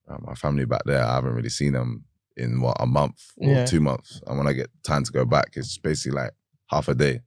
[0.09, 1.05] uh, my family back there.
[1.05, 2.05] I haven't really seen them
[2.37, 3.65] in what a month or Yeah.
[3.67, 6.33] two months, and when I get time to go back, it's basically like
[6.71, 7.21] half a day.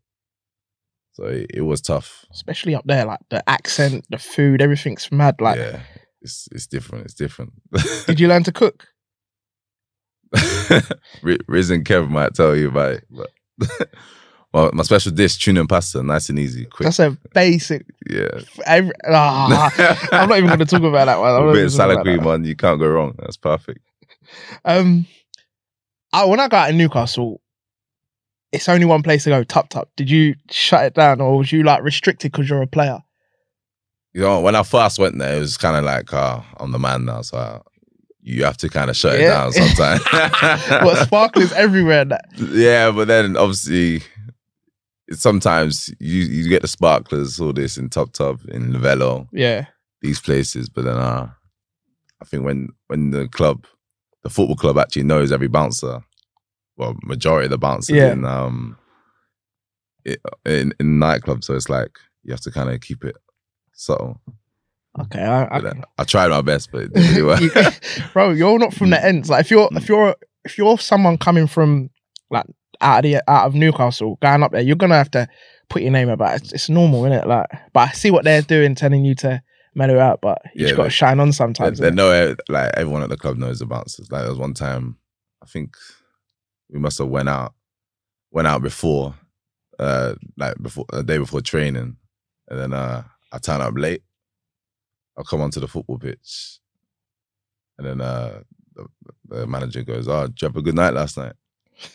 [1.14, 2.26] So it, it was tough.
[2.32, 5.36] Especially up there, like the accent, the food, everything's mad.
[5.42, 5.82] Like, yeah,
[6.22, 7.06] it's it's different.
[7.06, 7.54] It's different.
[8.08, 8.88] did you learn to cook?
[11.24, 13.06] Ri- Riz and Kev might tell you about it.
[13.10, 13.30] But
[14.54, 16.86] well, my special dish, tuna and pasta, nice and easy, quick.
[16.86, 17.86] That's a basic.
[18.10, 18.28] yeah.
[18.66, 19.72] Every, ah,
[20.12, 21.32] I'm not even going to talk about that one.
[21.36, 22.42] I'm a bit of salad cream one.
[22.42, 23.16] on, you can't go wrong.
[23.18, 23.80] That's perfect.
[24.66, 25.06] Um,
[26.14, 27.42] I, when I got out in Newcastle,
[28.52, 29.90] it's only one place to go, Tup Tup.
[29.96, 33.00] Did you shut it down, or was you like restricted because you're a player?
[34.14, 36.80] You know, when I first went there, it was kind of like, uh, I'm the
[36.80, 37.60] man now, so I,
[38.22, 39.26] you have to kind of shut Yeah.
[39.26, 40.04] it down sometimes.
[40.70, 42.06] but sparklers everywhere.
[42.06, 42.26] That.
[42.38, 44.02] yeah, but then obviously,
[45.12, 49.66] sometimes you you get the sparklers, all this in Tup Tup, in Novello, Yeah,
[50.02, 50.70] these places.
[50.70, 51.30] But then, uh,
[52.22, 53.66] I think when when the club,
[54.24, 56.02] the football club, actually knows every bouncer,
[56.78, 58.12] well, majority of the bouncers Yeah.
[58.12, 58.78] in um
[60.06, 61.92] it, in in nightclubs, so it's like
[62.24, 63.16] you have to kind of keep it
[63.74, 64.20] subtle.
[65.00, 65.22] okay.
[65.22, 67.74] I, I, uh, I tried my best, but it didn't really work.
[68.14, 69.30] Bro, you're not from the ends.
[69.30, 71.90] Like if you're if you're if you're someone coming from
[72.30, 72.46] like
[72.82, 75.28] out of the out of Newcastle, going up there, you're gonna have to
[75.70, 76.42] put your name about it.
[76.44, 77.28] It's, it's normal, isn't it?
[77.28, 79.42] Like, but I see what they're doing, telling you to
[79.80, 81.80] mellow out, but you Yeah, just got to shine on sometimes.
[81.80, 81.96] they innit?
[81.96, 84.12] know it, like everyone at the club knows the bouncers.
[84.12, 84.98] Like there was one time,
[85.42, 85.76] I think
[86.70, 87.54] we must have went out,
[88.32, 89.16] went out before,
[89.80, 91.98] uh, like before a day before training,
[92.50, 94.04] and then uh, I turn up late.
[95.18, 96.60] I'll come onto the football pitch,
[97.78, 98.42] and then uh,
[98.76, 98.86] the,
[99.28, 101.34] the manager goes, "Oh, did you have a good night last night?"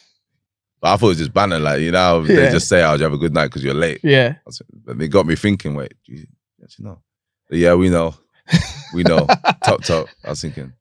[0.80, 2.36] But I thought it was just banner, like you know, Yeah.
[2.36, 4.00] they just say, "Oh, did you have a good night?" because you're late.
[4.02, 4.50] Yeah, I
[4.84, 6.26] But they got me thinking, wait, do you
[6.62, 7.00] actually know?
[7.50, 8.14] Yeah, we know.
[8.94, 9.26] We know.
[9.64, 10.08] Tup, Tup.
[10.24, 10.72] I was thinking.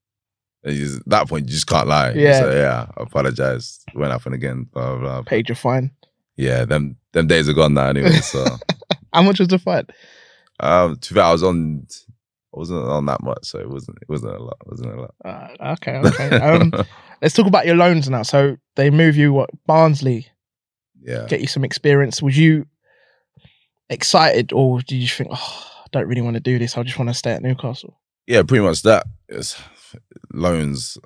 [0.65, 2.12] Just- at that point, you just can't lie.
[2.12, 2.39] Yeah.
[2.39, 3.84] So yeah, I apologize.
[3.95, 4.67] Went up and again.
[4.71, 5.21] Blah, blah, blah.
[5.23, 5.91] paid your fine.
[6.38, 8.12] Yeah, them them days are gone now anyway.
[8.12, 8.45] So
[9.13, 9.88] How much was the fine?
[10.60, 11.86] um to be fair, I was on
[12.56, 14.58] I wasn't on that much, so it wasn't it wasn't a lot.
[14.62, 15.15] It wasn't a lot.
[15.26, 16.38] Uh, okay, okay.
[16.38, 16.71] Um,
[17.21, 18.23] let's talk about your loans now.
[18.23, 20.28] So they move you what Barnsley,
[21.02, 21.26] yeah.
[21.28, 22.21] get you some experience.
[22.21, 22.67] Was you
[23.89, 26.77] excited, or did you think, oh, don't really want to do this.
[26.77, 27.99] I just want to stay at Newcastle?
[28.27, 29.06] Yeah, pretty much that.
[29.29, 29.62] It's
[30.34, 30.97] loans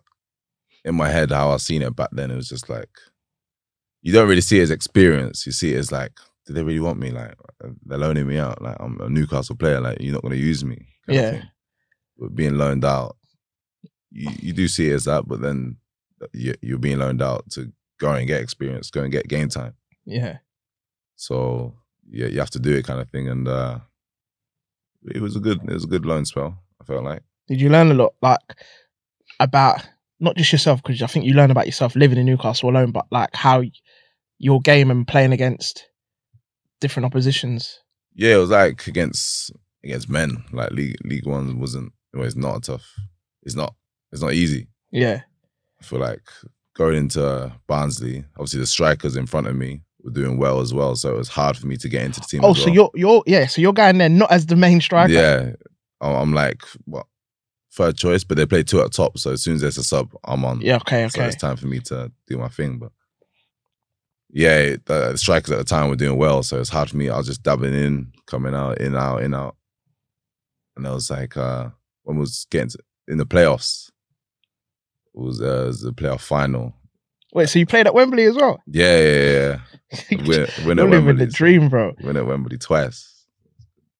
[0.87, 2.89] in my head, how I seen it back then, it was just like
[4.01, 5.45] you don't really see it as experience.
[5.45, 6.13] You see it as like,
[6.45, 7.11] do they really want me?
[7.11, 7.35] Like
[7.85, 8.61] they're loaning me out.
[8.61, 9.81] Like I'm a Newcastle player.
[9.81, 10.87] Like you're not gonna use me.
[11.07, 11.43] Yeah.
[12.17, 13.17] But being loaned out,
[14.11, 15.77] you, you do see it as that, but then
[16.33, 19.73] you, you're being loaned out to go and get experience, go and get game time.
[20.05, 20.37] Yeah,
[21.17, 21.75] So
[22.09, 23.27] yeah, you have to do it kind of thing.
[23.27, 23.79] And uh
[25.05, 27.23] it was a good it was a good loan spell, I felt like.
[27.47, 28.39] Did you learn a lot, like
[29.39, 29.87] about
[30.19, 33.05] not just yourself, because I think you learn about yourself living in Newcastle alone, but
[33.11, 33.63] like how
[34.39, 35.87] your game and playing against
[36.79, 37.79] different oppositions?
[38.13, 39.51] Yeah, it was like against
[39.83, 40.43] against men.
[40.51, 42.85] Like League League One wasn't well, it's not tough.
[43.43, 43.75] It's not
[44.11, 44.67] it's not easy.
[44.91, 45.21] Yeah,
[45.79, 46.27] I feel like
[46.75, 50.95] going into Barnsley, obviously the strikers in front of me were doing well as well.
[50.95, 52.41] So it was hard for me to get into the team.
[52.43, 52.73] Oh, so well.
[52.73, 55.13] you're you're yeah, so you're going there not as the main striker.
[55.13, 55.51] Yeah.
[56.01, 57.05] I'm I'm like what
[57.73, 59.19] third choice, but they play two at top.
[59.19, 60.61] So as soon as there's a sub, I'm on.
[60.61, 60.77] Yeah.
[60.77, 61.05] Okay.
[61.05, 61.09] okay.
[61.09, 62.79] So it's time for me to do my thing.
[62.79, 62.91] But
[64.29, 67.09] yeah, the, strikers at the time were doing well, so it's hard for me.
[67.09, 69.55] I was just dabbing in, coming out, in out, in out,
[70.75, 71.69] and I was like, uh,
[72.03, 73.89] when was getting to, in the playoffs,
[75.15, 76.73] it was, uh, it was the playoff final.
[77.33, 78.61] Wait, so you played at Wembley as well?
[78.67, 79.59] Yeah, yeah,
[80.11, 80.17] yeah.
[80.65, 81.25] Win you're living Wembley.
[81.25, 81.93] the dream, bro.
[82.01, 83.25] Win at Wembley twice.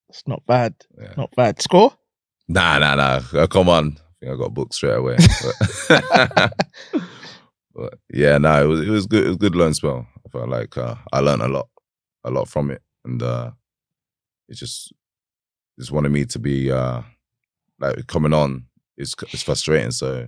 [0.08, 0.74] It's not bad.
[0.98, 1.12] Yeah.
[1.16, 1.60] Not bad.
[1.60, 1.92] Score?
[2.48, 3.20] Nah, nah, nah.
[3.34, 3.96] Uh, Come on.
[3.98, 5.16] I think I got booked straight away.
[5.88, 6.52] But,
[7.74, 9.24] but yeah, no, it was it was good.
[9.24, 10.06] It was a good learn spell.
[10.26, 11.68] I felt like uh, I learned a lot,
[12.24, 13.52] a lot from it, and uh,
[14.48, 14.92] it just
[15.78, 17.02] just wanted me to be uh,
[17.78, 18.64] like coming on.
[18.96, 20.26] It's it's frustrating, so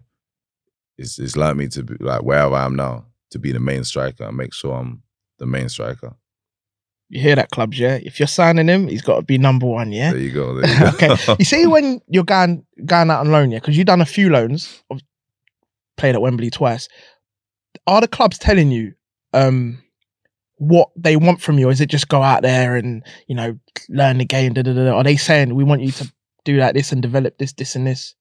[1.01, 3.85] it's it's allowed me to be like wherever I am now to be the main
[3.85, 5.03] striker and make sure I'm
[5.39, 6.15] the main striker.
[7.09, 7.79] You hear that, clubs?
[7.79, 7.99] Yeah.
[8.01, 9.91] If you're signing him, he's got to be number one.
[9.91, 10.13] Yeah.
[10.13, 10.55] There you go.
[10.55, 11.15] There you go.
[11.15, 11.37] okay.
[11.41, 14.31] You see, when you're going going out on loan, yeah, because you've done a few
[14.31, 15.01] loans, of-
[15.97, 16.89] played at Wembley twice.
[17.87, 18.95] Are the clubs telling you
[19.33, 19.83] um,
[20.57, 21.69] what they want from you?
[21.69, 23.59] Or is it just go out there and you know
[23.89, 24.53] learn the game?
[24.53, 24.97] Da, da, da, da?
[24.97, 26.13] Are they saying we want you to
[26.45, 28.15] do like this and develop this, this, and this?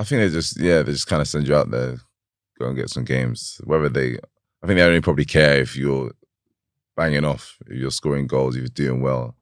[0.00, 1.98] I think they just yeah, they just kind of send you out there,
[2.58, 3.60] go and get some games.
[3.64, 4.18] Whether they,
[4.62, 6.10] I think they only probably care if you're
[6.96, 9.36] banging off, if you're scoring goals, if you're doing well.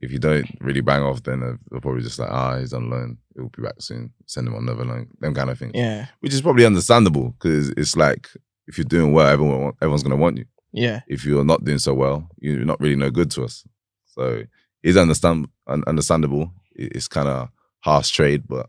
[0.00, 3.16] If you don't really bang off, then they're- probably just like, ah, he's on loan.
[3.34, 4.12] He'll be back soon.
[4.26, 5.08] Send him on another loan.
[5.20, 8.28] Them kind of things, Yeah, which is probably understandable because it's like
[8.66, 10.44] if you're doing well, everyone everyone's gonna want you.
[10.72, 13.64] yeah, If you're not doing so well, you're not really no good to us.
[14.06, 14.42] So
[14.82, 16.52] it's understand un- understandable.
[16.74, 17.48] It's kind of
[17.80, 18.68] harsh trade, but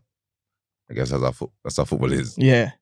[0.90, 2.36] I guess that's how fo- that's how football is.
[2.38, 2.72] yeah.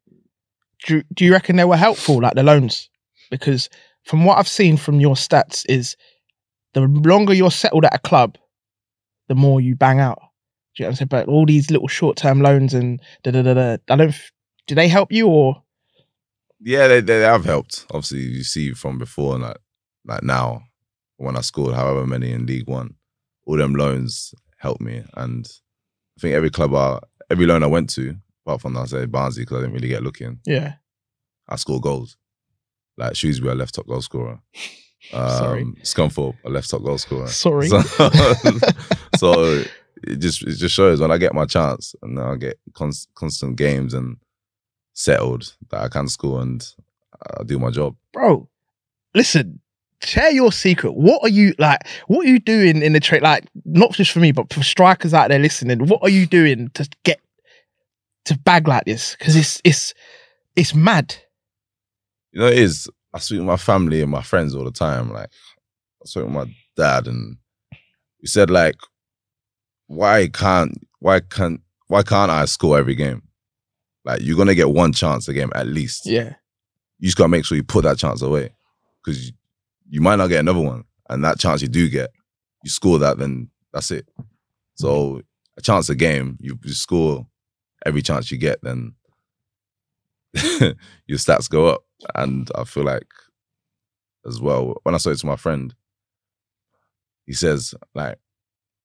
[0.87, 2.91] Do Do you reckon they were helpful, like the loans?
[3.31, 3.71] Because
[4.05, 5.97] from what I've seen from your stats, is
[6.75, 8.37] the longer you're settled at a club,
[9.29, 10.19] the more you bang out.
[10.77, 11.09] Do you know what I'm saying?
[11.09, 13.77] But all these little short term loans and da da da da.
[13.89, 14.09] I don't.
[14.09, 14.33] f-
[14.67, 15.63] Do they help you or?
[16.61, 17.87] Yeah, they, they have helped.
[17.91, 19.57] Obviously, you see from before, like
[20.05, 20.63] like now,
[21.17, 22.97] when I scored however many in League One,
[23.47, 25.03] all them loans helped me.
[25.15, 25.47] And
[26.19, 26.99] I think every club, I,
[27.35, 28.17] every loan I went to,
[28.47, 30.75] apart from I say Barnsley because I didn't really get looking, Yeah.
[31.49, 32.17] I scored goals.
[32.97, 34.41] Like Shrewsbury, I left top goal scorer.
[35.13, 35.65] Um, Sorry.
[35.83, 37.27] Scunthorpe, I left top goal scorer.
[37.27, 37.69] Sorry.
[37.69, 37.83] So,
[39.19, 39.63] so
[40.03, 43.57] it just it just shows when I get my chance and I get const, constant
[43.57, 44.17] games and
[44.95, 46.67] settled that I can score and
[47.39, 47.97] I do my job.
[48.15, 48.49] Bro,
[49.15, 49.61] listen,
[50.03, 50.93] share your secret.
[50.95, 51.81] What are you like?
[52.07, 53.21] What are you doing in the trade?
[53.21, 55.87] Like, not just for me, but for strikers out there listening.
[55.87, 57.21] What are you doing to get
[58.25, 59.17] to bag like this?
[59.17, 59.95] Because it's it's
[60.57, 61.15] it's mad.
[62.33, 62.89] You know, it is.
[63.13, 65.13] I speak with my family and my friends all the time.
[65.13, 65.31] Like,
[66.03, 67.37] I spoke with my dad, and
[68.19, 68.77] he said, like,
[69.87, 73.23] why can't, why can't, why can't I score every game?
[74.05, 76.07] Like, you're gonna get one chance a game at least.
[76.07, 76.35] Yeah.
[76.99, 78.55] You just gotta make sure you put that chance away
[79.03, 79.33] because you,
[79.89, 82.11] you might not get another one, and that chance you do get,
[82.65, 84.09] you score that, then that's it.
[84.75, 85.23] So
[85.57, 87.27] a chance a game, you, you score
[87.85, 88.95] every chance you get, then
[90.35, 91.85] your stats go up.
[92.15, 93.07] And I feel like
[94.27, 95.75] as well, when I saw it to my friend,
[97.27, 98.19] he says, like,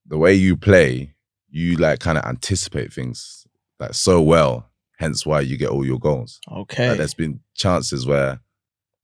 [0.06, 1.14] the way you play,
[1.50, 3.46] you like kind of anticipate things
[3.80, 6.40] like so well, hence why you get all your goals.
[6.52, 6.90] Okay.
[6.90, 8.40] Like, there's been chances where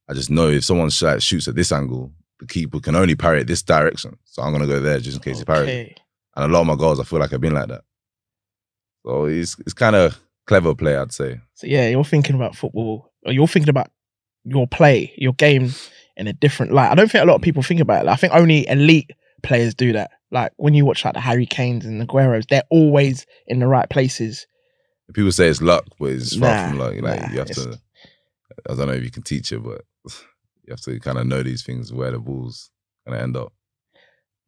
[0.09, 3.15] I just know if someone sh- like, shoots at this angle, the keeper can only
[3.15, 4.17] parry it this direction.
[4.25, 5.63] So I'm gonna go there just in case he parries.
[5.69, 5.95] okay.
[6.35, 7.83] And a lot of my goals, I feel like I've been like that.
[9.05, 11.39] So it's it's kind of clever play, I'd say.
[11.53, 13.91] So yeah, you're thinking about football, or you're thinking about
[14.43, 15.71] your play, your game
[16.17, 16.91] in a different light.
[16.91, 18.09] I don't think a lot of people think about it.
[18.09, 19.11] I think only elite
[19.43, 20.11] players do that.
[20.31, 23.67] Like when you watch like the Harry Kanes and the Agueros, they're always in the
[23.67, 24.47] right places.
[25.13, 26.93] People say it's luck, but it's far from luck.
[26.99, 27.79] Like nah, you have to.
[28.67, 29.81] I don't know if you can teach it, but
[30.63, 32.71] you have to kind of know these things where the ball's
[33.05, 33.53] gonna end up.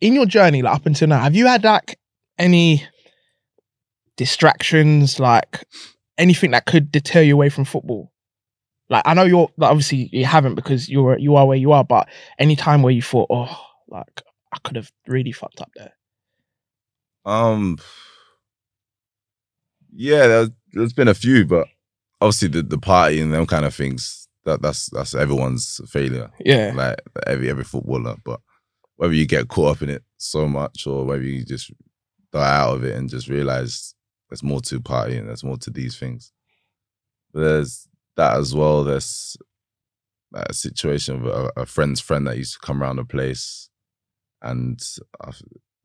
[0.02, 2.00] In your journey, like up until now, have you had like
[2.40, 2.88] any
[4.18, 5.64] distractions, like
[6.18, 8.12] anything that could deter you away from football?
[8.90, 11.84] Like I know you're like, obviously you haven't because you're you are where you are,
[11.84, 12.08] but
[12.40, 14.22] any time where you thought, oh, like
[14.54, 15.94] I could have really fucked up there.
[17.26, 17.78] Um,
[19.94, 21.68] yeah, there's, there's been a few, but
[22.22, 26.32] obviously the the party and them kind of things that that's that's everyone's failure.
[26.40, 26.72] Yeah.
[26.74, 28.16] like every every footballer.
[28.24, 28.40] But
[28.96, 31.72] whether you get caught up in it so much or whether you just
[32.32, 33.94] die out of it and just realize
[34.30, 36.32] there's more to partying, there's more to these things.
[37.34, 38.84] But there's that as well.
[38.84, 39.38] There's
[40.34, 43.70] a situation of a, a friend's friend that used to come around the place,
[44.42, 44.82] and
[45.22, 45.42] I f-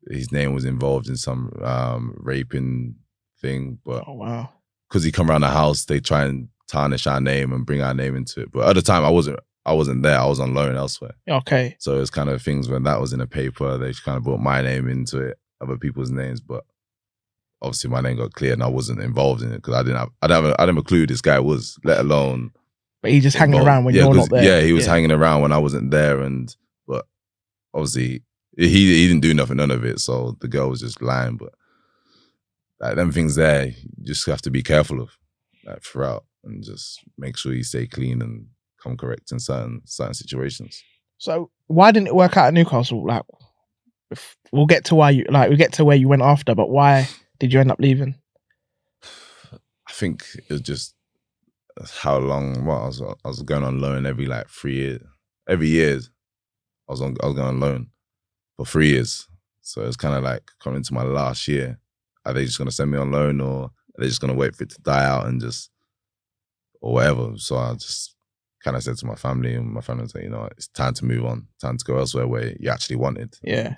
[0.09, 2.95] his name was involved in some um, raping
[3.41, 4.49] thing, but Oh wow.
[4.89, 7.93] because he come around the house, they try and tarnish our name and bring our
[7.93, 8.51] name into it.
[8.51, 9.39] But at the time, I wasn't.
[9.65, 10.19] I wasn't there.
[10.19, 11.13] I was on loan elsewhere.
[11.29, 11.77] Okay.
[11.79, 14.41] So it's kind of things when that was in a paper, they kind of brought
[14.41, 16.65] my name into it, other people's names, but
[17.63, 20.09] obviously my name got cleared and I wasn't involved in it because I didn't have,
[20.21, 22.51] I didn't have, I didn't have a clue who this guy was, let alone
[23.01, 24.43] But he just hanging around when yeah, you're not there.
[24.43, 26.55] Yeah, he was hanging around when I wasn't there, and
[26.87, 27.05] but
[27.73, 28.23] obviously
[28.57, 29.99] he he didn't do nothing, none of it.
[29.99, 31.53] So the girl was just lying, but
[32.79, 35.17] like them things there, you just have to be careful of
[35.65, 38.47] like throughout and just make sure you stay clean and
[38.81, 40.83] come correct in certain certain situations.
[41.17, 43.05] So why didn't it work out at Newcastle?
[43.05, 43.23] Like,
[44.51, 47.07] we'll get to why you like we get to where you went after, but why
[47.39, 48.15] did you end up leaving?
[49.51, 50.95] I think it was just
[51.91, 52.65] how long.
[52.65, 55.01] What I was, I was going on loan every like three years.
[55.47, 55.99] Every year,
[56.87, 57.15] I was on.
[57.21, 57.87] I was going on loan
[58.57, 59.27] for three years.
[59.61, 61.79] So it's kind of like coming to my last year.
[62.25, 64.63] Are they just gonna send me on loan, or are they just gonna wait for
[64.63, 65.69] it to die out and just
[66.81, 67.33] or whatever?
[67.37, 68.15] So I just
[68.63, 71.05] kind of said to my family, and my family said, you know, it's time to
[71.05, 71.47] move on.
[71.59, 73.35] Time to go elsewhere where you actually wanted.
[73.43, 73.75] Yeah.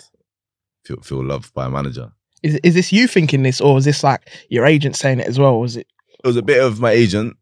[0.86, 2.12] Feel feel loved by a manager.
[2.46, 5.40] Is is this you thinking this, or is this like your agent saying it as
[5.40, 5.60] well?
[5.60, 5.88] Was it?
[6.24, 7.36] it was a bit of my agent.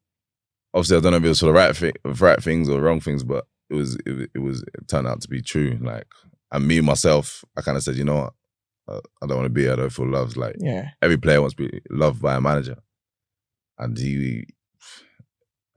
[0.74, 3.00] Obviously, I don't know if it was for the right thi- right things or wrong
[3.02, 5.78] things, but it was it, was- it was it turned out to be true.
[5.82, 6.08] Like,
[6.52, 8.16] and me myself, I kind of said, you know
[8.88, 9.64] what, uh, I don't want to be.
[9.64, 9.74] here.
[9.74, 10.38] I don't feel loved.
[10.38, 10.90] Like Yeah.
[11.02, 12.78] every player wants to be loved by a manager,
[13.78, 14.46] and he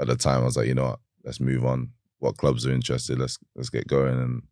[0.00, 1.90] at the time I was like, you know what, let's move on.
[2.18, 3.18] What clubs are interested?
[3.18, 4.18] Let's let's get going.
[4.18, 4.42] And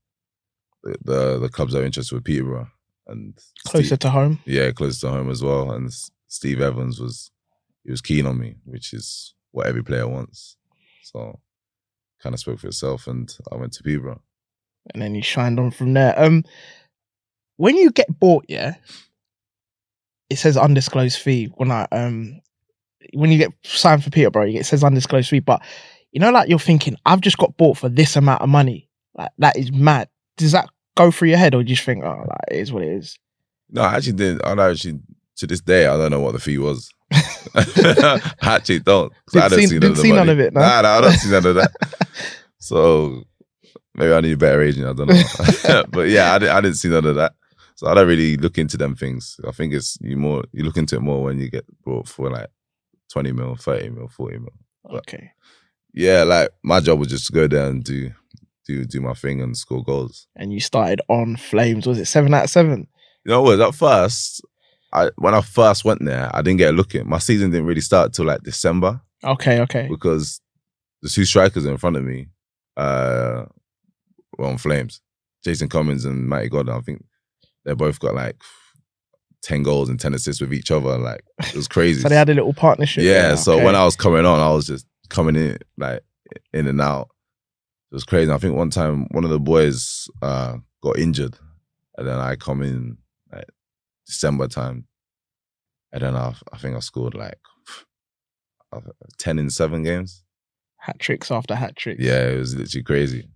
[0.83, 2.69] the the, the clubs that are interested with Peterborough
[3.07, 4.41] and Closer Steve- to home.
[4.45, 5.71] yeah, close to home as well.
[5.73, 5.91] And
[6.29, 7.31] Steve Evans was
[7.85, 10.57] he was keen on me, which is what every player wants.
[11.03, 11.41] So
[12.23, 14.23] kind of spoke for itself, and I went to Peterborough.
[14.93, 16.19] and then you shined on from there.
[16.19, 16.45] Um,
[17.57, 18.75] when you get bought, yeah,
[20.31, 21.53] it says undisclosed fee.
[21.57, 22.41] When I um,
[23.13, 25.41] when you get signed for Peterborough, it says undisclosed fee.
[25.41, 25.63] But
[26.13, 28.89] you know, like you're thinking, I've just got bought for this amount of money.
[29.15, 30.09] Like that is mad.
[30.37, 32.73] does that go through your head, or do you just think, oh, like, it is
[32.73, 33.19] what it is?
[33.71, 34.45] No, I actually didn't.
[34.45, 35.01] I actually
[35.37, 36.91] to this day I don't know what the fee was.
[37.55, 39.13] I actually don't.
[39.27, 40.61] 'cause I Didn't don't see- see, none didn't of see none of it, no?
[40.61, 41.71] Nah, nah, I don't see none of that.
[42.59, 43.23] so
[43.95, 44.87] maybe I need a better agent.
[44.87, 45.85] I don't know.
[45.91, 47.35] but yeah, I didn't, I didn't see none of that.
[47.77, 49.37] So I don't really look into them things.
[49.47, 52.31] I think it's you more you look into it more when you get brought for
[52.31, 52.49] like
[53.13, 54.53] twenty mil, thirty mil, forty mil.
[54.85, 55.31] But- Okay.
[55.93, 58.11] Yeah, like my job was just to go there and do
[58.67, 60.27] do do my thing and score goals.
[60.37, 61.87] And you started on Flames.
[61.87, 62.89] Was it seven out of seven?
[63.25, 63.61] You know what?
[63.61, 64.43] At first,
[64.93, 67.09] I when I first went there, I didn't get a look in.
[67.09, 69.87] My season didn't really start till like December Okay, okay.
[69.89, 70.41] because
[71.03, 72.29] the two strikers in front of me
[72.77, 73.45] uh,
[74.39, 75.01] were on flames.
[75.45, 76.75] Jason Cummings and Matty Godden.
[76.75, 77.05] I think
[77.65, 78.37] they both got like
[79.43, 80.97] ten goals and ten assists with each other.
[80.99, 82.01] Like it was crazy.
[82.01, 83.05] So they had a little partnership.
[83.05, 83.35] yeah.
[83.35, 83.65] So okay.
[83.65, 86.03] when I was coming on, I was just coming in like
[86.53, 87.09] in and out.
[87.95, 88.33] It was crazy.
[88.33, 91.39] I think one time one of the boys uh, got injured,
[91.97, 92.99] and then I come in
[93.33, 93.49] like
[94.05, 94.89] December time,
[95.93, 97.39] and then I, I think I scored like
[99.19, 100.25] ten in seven games.
[100.79, 102.03] hat tricks after hat tricks.
[102.03, 103.29] Yeah, it was literally crazy.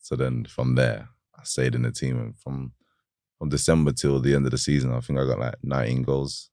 [0.00, 2.72] So then from there, I stayed in the team, and from
[3.38, 6.50] from December till the end of the season, I think I got like 19 goals.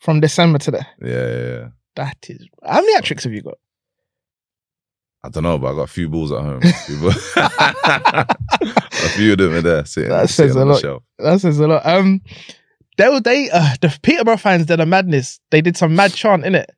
[0.00, 1.68] From December to the Yeah, yeah, yeah.
[1.96, 3.58] that is how many hat tricks have you got?
[5.24, 6.60] I don't know, but I got a few balls at home.
[6.62, 7.08] A few,
[9.28, 10.80] a of them are there sitting, That sitting says a on the lot.
[10.80, 11.02] shelf.
[11.18, 11.84] That says a lot.
[11.84, 12.22] Um,
[12.98, 15.40] they were they uh, the Peterborough fans did a madness.
[15.50, 16.70] They did some mad chant in it.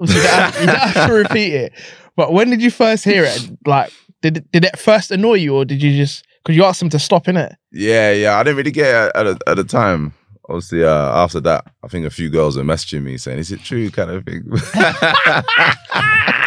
[0.00, 1.72] You don't, have, you don't have to repeat it.
[2.16, 3.50] But when did you first hear it?
[3.66, 3.92] Like,
[4.22, 6.88] did it, did it first annoy you, or did you just because you asked them
[6.90, 7.54] to stop in it?
[7.70, 8.36] Yeah, yeah.
[8.38, 10.14] I didn't really get it at, at, at the time.
[10.48, 13.60] Obviously, uh, after that, I think a few girls were messaging me saying, "Is it
[13.62, 14.42] true?" kind of thing.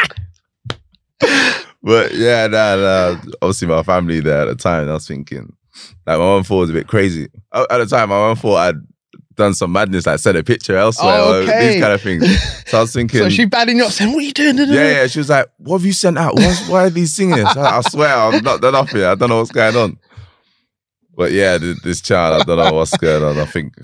[1.84, 3.20] but yeah, nah, nah.
[3.40, 5.54] obviously, my family there at the time, I was thinking,
[6.06, 7.28] like, my mom thought it was a bit crazy.
[7.52, 8.74] At the time, my mom thought I'd
[9.36, 11.72] done some madness, like sent a picture elsewhere, Oh, or okay.
[11.74, 12.24] these kind of things.
[12.70, 15.06] So I was thinking, So she batting up, saying, "What are you doing?" yeah, yeah.
[15.08, 16.34] She was like, "What have you sent out?
[16.34, 19.02] What's, why are these singing?" I, swear, I've not done nothing.
[19.02, 19.98] I don't know what's going on.
[21.16, 23.38] But yeah, this child, I don't know what's going on.
[23.38, 23.74] I think,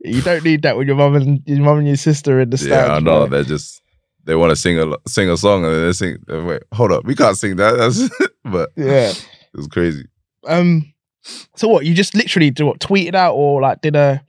[0.00, 2.56] You don't need that with your mum and your mum and your sister in the
[2.58, 2.88] stands.
[2.88, 3.28] yeah, I know bro.
[3.28, 3.80] they're just
[4.24, 6.18] they want to sing a sing a song and then they sing.
[6.28, 7.76] Wait, hold up, we can't sing that.
[7.76, 8.08] That's,
[8.44, 9.10] but Yeah.
[9.10, 10.06] it was crazy.
[10.46, 10.92] Um.
[11.56, 11.86] So what?
[11.86, 12.80] You just literally do what?
[12.80, 14.22] Tweeted out or like did a?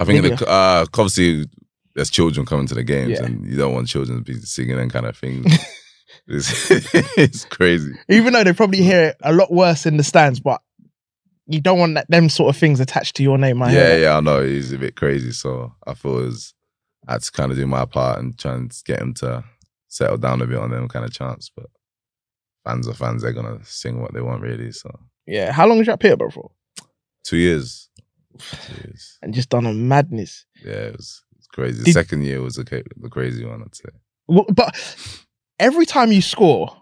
[0.00, 0.36] I think Video.
[0.36, 1.46] the, uh, obviously
[1.94, 3.24] there's children coming to the games, Yeah.
[3.24, 5.46] and you don't want children to be singing them kind of things.
[6.28, 6.70] it's,
[7.16, 7.92] it's crazy.
[8.08, 10.60] Even though they probably hear it a lot worse in the stands, but
[11.46, 13.62] you don't want that, them sort of things attached to your name.
[13.62, 15.32] I yeah, yeah, I know he's a bit crazy.
[15.32, 16.54] So I thought it was
[17.08, 19.42] I had to kind of do my part and try and get him to
[19.88, 21.50] settle down a bit on them kind of chants.
[21.54, 21.66] But
[22.64, 24.70] fans are fans; they're gonna sing what they want, really.
[24.72, 24.90] So
[25.26, 25.50] yeah.
[25.52, 26.50] How long was you at Peterborough for?
[27.24, 27.88] two years,
[28.38, 29.18] two years.
[29.22, 30.46] And just done a madness.
[30.64, 31.82] Yeah, it was, it was crazy.
[31.84, 32.64] Did- second year was the,
[32.96, 33.88] the crazy one, I'd say.
[34.28, 34.74] Well, But
[35.58, 36.74] every time you score,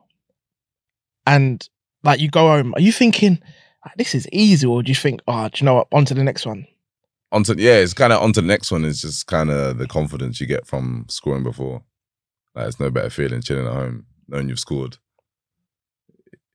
[1.27, 1.67] and
[2.03, 3.39] like you go home, are you thinking
[3.85, 5.89] "Ah, this is easy, or do you think, oh, do you know what?
[5.93, 6.67] On to the next one.
[7.37, 8.85] Onto yeah, it's kind of onto the next one.
[8.85, 11.83] It's just kind of the confidence you get from scoring before.
[12.55, 14.97] Like it's no better feeling chilling at home knowing you've scored.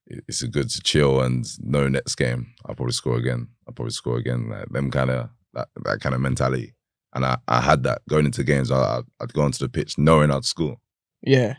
[0.08, 3.48] It's a good to chill and no next game I'll probably score again.
[3.68, 4.50] I'll probably score again.
[4.50, 6.74] Like them kind of that, that kind of mentality.
[7.14, 8.72] And I, I had that going into games.
[8.72, 10.78] I, I'd, I'd go onto the pitch knowing I'd score
[11.22, 11.56] Yeah.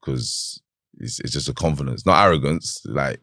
[0.00, 0.60] because
[0.98, 2.80] it's, it's just a confidence, not arrogance.
[2.84, 3.20] Like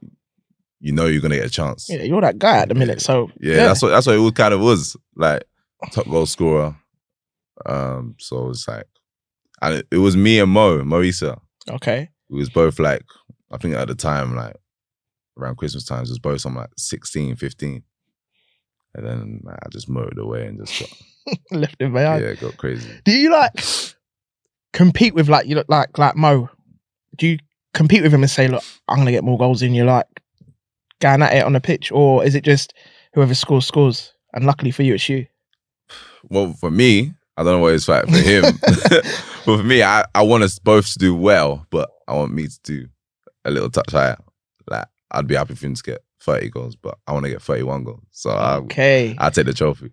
[0.81, 1.87] you know you're gonna get a chance.
[1.89, 3.01] Yeah, you're that guy at the minute.
[3.01, 5.43] So Yeah, that's what that's what it was kind of was like
[5.91, 6.75] top goal scorer.
[7.65, 8.87] Um, so it's like,
[9.61, 11.39] and it, it was me and Mo Moisa.
[11.69, 12.09] okay.
[12.29, 13.03] We was both like,
[13.51, 14.55] I think at the time like
[15.37, 17.83] around Christmas times, it was both on like 16, 15.
[18.95, 22.23] and then like, I just mowed away and just got, Left it behind.
[22.23, 22.89] yeah, it got crazy.
[23.05, 23.53] Do you like
[24.73, 26.49] compete with like you look like like Mo?
[27.17, 27.37] Do you
[27.73, 30.07] compete with him and say, look, I'm gonna get more goals than you like
[31.01, 32.73] going at it on the pitch, or is it just
[33.13, 34.13] whoever scores scores?
[34.33, 35.27] And luckily for you, it's you.
[36.29, 39.05] Well, for me, I don't know what it's like for him, but
[39.43, 42.59] for me, I, I want us both to do well, but I want me to
[42.63, 42.87] do
[43.43, 44.17] a little touch higher.
[44.69, 47.41] Like I'd be happy for him to get 30 goals, but I want to get
[47.41, 48.03] 31 goals.
[48.11, 49.15] So I, Okay.
[49.17, 49.91] I'd take the trophy.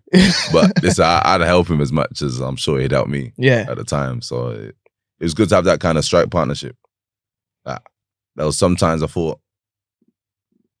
[0.53, 3.65] But listen, I, I'd help him as much as I'm sure he'd help me yeah.
[3.67, 4.21] at the time.
[4.21, 4.75] So it,
[5.19, 6.75] it was good to have that kind of strike partnership.
[7.65, 7.81] Like,
[8.35, 9.39] there was sometimes I thought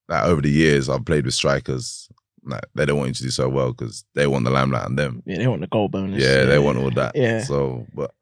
[0.09, 2.09] that over the years I've played with strikers,
[2.43, 4.95] like they don't want you to do so well because they want the limelight on
[4.95, 5.23] them.
[5.25, 6.21] Yeah, they want the goal bonus.
[6.21, 7.15] Yeah, they want all that.
[7.15, 7.43] Yeah.
[7.43, 8.13] So, but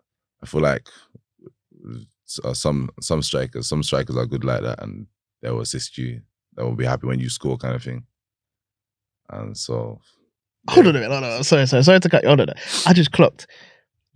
[0.43, 0.87] I feel like
[2.43, 5.07] uh, some some strikers, some strikers are good like that, and
[5.41, 6.21] they'll assist you
[6.55, 8.05] They will be happy when you score, kind of thing.
[9.29, 10.01] And so,
[10.69, 11.11] Hold on a minute.
[11.11, 11.43] Hold on.
[11.43, 12.45] Sorry, sorry, sorry to cut you on.
[12.85, 13.47] I just clocked.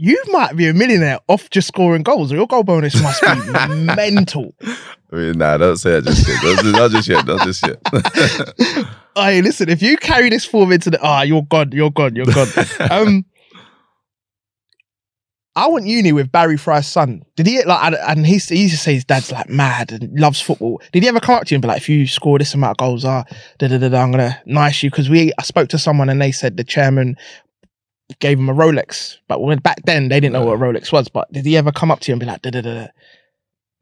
[0.04, 2.32] You might be a millionaire off just scoring goals.
[2.32, 3.28] Or your goal bonus must be
[3.96, 4.56] mental.
[5.14, 6.42] I mean, nah, don't say that just yet.
[6.42, 7.26] Don't, not just yet.
[7.28, 8.88] Not just yet.
[9.16, 12.26] Hey, listen, if you carry this form into the ah, you're gone, you're gone, you're
[12.26, 12.48] gone.
[12.90, 13.26] um,
[15.54, 17.24] I went uni with Barry Fry's son.
[17.36, 17.84] Did he like?
[17.88, 20.82] and- And he, he used to say his dad's like mad and loves football.
[20.94, 22.72] Did he ever come up to you and be like, if you score this amount
[22.72, 23.26] of goals, ah,
[23.60, 24.90] da da da, da I'm gonna nice you?
[24.90, 27.18] Because we, I spoke to someone and they said the chairman
[28.20, 31.08] gave him a Rolex, but when back then they didn't know what a Rolex was.
[31.10, 32.88] But did he ever come up to you and be like, da da da?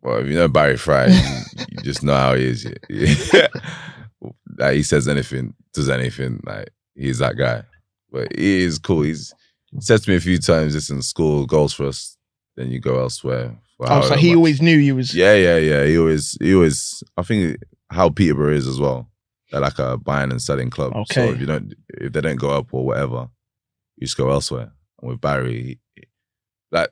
[0.01, 1.21] well, if you know Barry Fry, you,
[1.69, 2.67] you just know how he is.
[2.89, 3.47] Yeah.
[4.57, 6.41] like he says anything, does anything.
[6.45, 7.63] Like he's that guy.
[8.11, 9.03] But he is cool.
[9.03, 9.33] He's
[9.71, 12.17] he said to me a few times, "Listen, score goals for us,
[12.55, 15.13] then you go elsewhere." Oh, so he much." always knew you was.
[15.13, 15.85] Yeah, yeah, yeah.
[15.85, 17.03] He always, he always.
[17.17, 17.57] I think
[17.89, 19.09] how Peterborough is as well.
[19.51, 20.95] They're like a buying and selling club.
[20.95, 21.13] Okay.
[21.13, 23.29] So if you don't, if they don't go up or whatever,
[23.99, 24.71] you just go elsewhere.
[25.01, 26.03] And with Barry, he,
[26.71, 26.89] like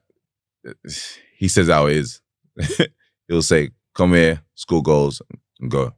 [1.38, 2.22] he says how it is.
[3.28, 5.22] He'll say, "Come here, score goals,
[5.60, 5.94] and go."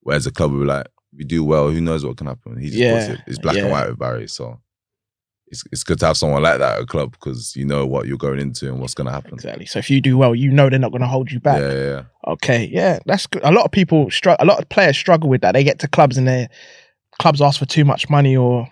[0.00, 0.86] Whereas the club will be like,
[1.16, 3.20] "We do well, who knows what can happen?" He just Yeah, puts it.
[3.26, 4.60] It's black and white with Barry, so.
[5.52, 8.06] It's, it's good to have someone like that at a club because you know what
[8.06, 9.34] you're going into and what's going to happen.
[9.34, 9.66] Exactly.
[9.66, 11.60] So if you do well, you know they're not going to hold you back.
[11.60, 12.02] Yeah, yeah, yeah.
[12.28, 13.42] Okay, yeah, that's good.
[13.42, 14.44] A lot of people struggle.
[14.44, 15.52] A lot of players struggle with that.
[15.52, 16.48] They get to clubs and their
[17.18, 18.68] clubs ask for too much money, or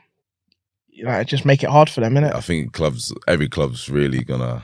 [1.04, 2.34] know, just make it hard for them, innit?
[2.34, 4.62] I think clubs, every club's really gonna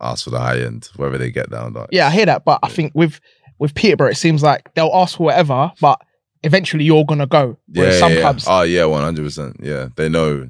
[0.00, 1.74] ask for the high end, whether they get down.
[1.74, 3.20] Like, Yeah, I hear that, but I think with
[3.58, 6.00] with Peterborough, it seems like they'll ask for whatever, but
[6.42, 7.58] eventually you're gonna go.
[7.68, 8.20] yeah, Whereas yeah, some yeah.
[8.20, 9.56] clubs, Oh yeah, one hundred percent.
[9.60, 10.48] Yeah, they know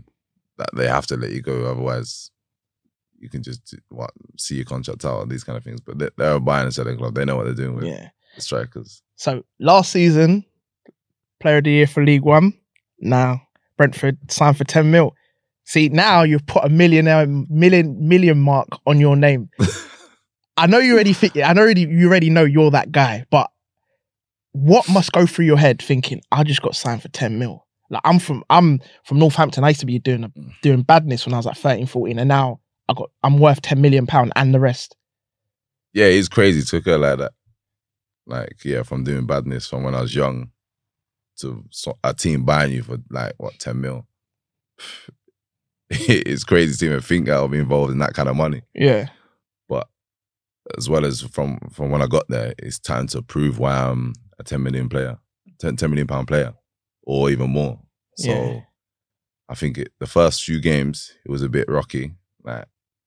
[0.59, 2.31] that they have to let you go, otherwise
[3.21, 5.81] you can just what see your contract out and these kind of things.
[5.81, 7.15] But they, they're a buying and selling club.
[7.15, 8.09] They know what they're doing with yeah.
[8.37, 9.03] the strikers.
[9.17, 10.45] So last season,
[11.41, 12.53] Player of the Year for League One.
[13.01, 13.43] Now
[13.79, 15.15] Brentford signed for ten mil.
[15.65, 19.49] See, now you've put a millionaire million million mark on your name.
[20.59, 21.37] I know you already think.
[21.37, 23.49] I know already you already know you're that guy, but
[24.53, 27.67] what must go through your head thinking I just got signed for ten mil?
[27.91, 29.65] Like I'm from I'm from Northampton.
[29.65, 32.29] I used to be doing a, doing badness when I was like 13, 14, and
[32.29, 34.97] now I got I'm worth ten million pound and the rest.
[35.93, 37.33] Yeah, it's crazy to occur like that.
[38.27, 40.51] Like yeah, from doing badness from when I was young
[41.39, 41.65] to
[42.05, 44.07] a team buying you for like what ten mil.
[45.91, 48.63] it's crazy to even think I'll be involved in that kind of money.
[48.75, 49.09] Yeah,
[49.69, 49.89] but
[50.77, 54.13] as well as from from when I got there, it's time to prove why I'm
[54.39, 55.19] a 10 million player,
[55.61, 56.55] 10, 10 million pound player,
[57.03, 57.81] or even more.
[58.17, 58.61] So Yeah.
[59.49, 62.13] I think it, the first few games it was a bit rocky.
[62.45, 62.67] Like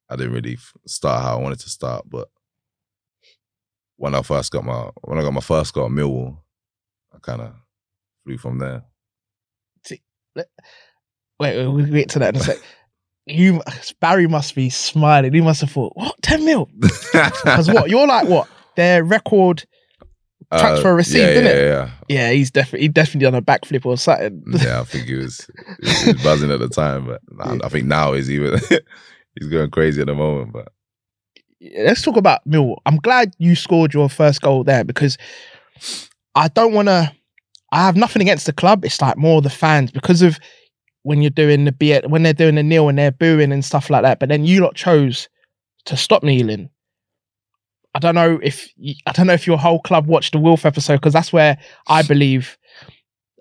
[0.10, 0.58] I didn't really
[0.88, 2.30] start how I wanted to start, but
[3.98, 6.40] when I first got my when I got my first goal at Millwall,
[7.14, 7.54] I kind of
[8.24, 8.84] flew from there.
[10.36, 10.46] wait,
[11.40, 12.58] wait, we'll get to that in a sec.
[13.28, 13.62] You
[14.00, 15.32] Barry must be smiling.
[15.32, 16.68] He must have thought, what ten mil?
[17.14, 19.64] Because what you're like, what their record?
[20.52, 21.56] Transfer received, Uh, yeah, innit?
[21.56, 24.44] Yeah, yeah, Yeah, he's definitely he definitely done a backflip or something.
[24.62, 25.48] yeah, I think he was,
[25.82, 28.60] he was buzzing at the time, but nah, I think now he's even
[29.40, 30.52] he's going crazy at the moment.
[30.52, 30.70] But
[31.78, 32.76] let's talk about Mill.
[32.86, 35.18] I'm glad you scored your first goal there because
[36.36, 37.14] I don't want to.
[37.72, 38.84] I have nothing against the club.
[38.84, 40.40] It's like more the fans because of
[41.04, 43.90] when you're doing the be when they're doing the kneel and they're booing and stuff
[43.90, 44.20] like that.
[44.20, 45.30] But then you lot chose
[45.86, 46.70] to stop kneeling.
[47.94, 48.70] I don't know if
[49.06, 51.58] I don't know if your whole club watched the Wilf episode because that's where
[51.88, 52.58] I believe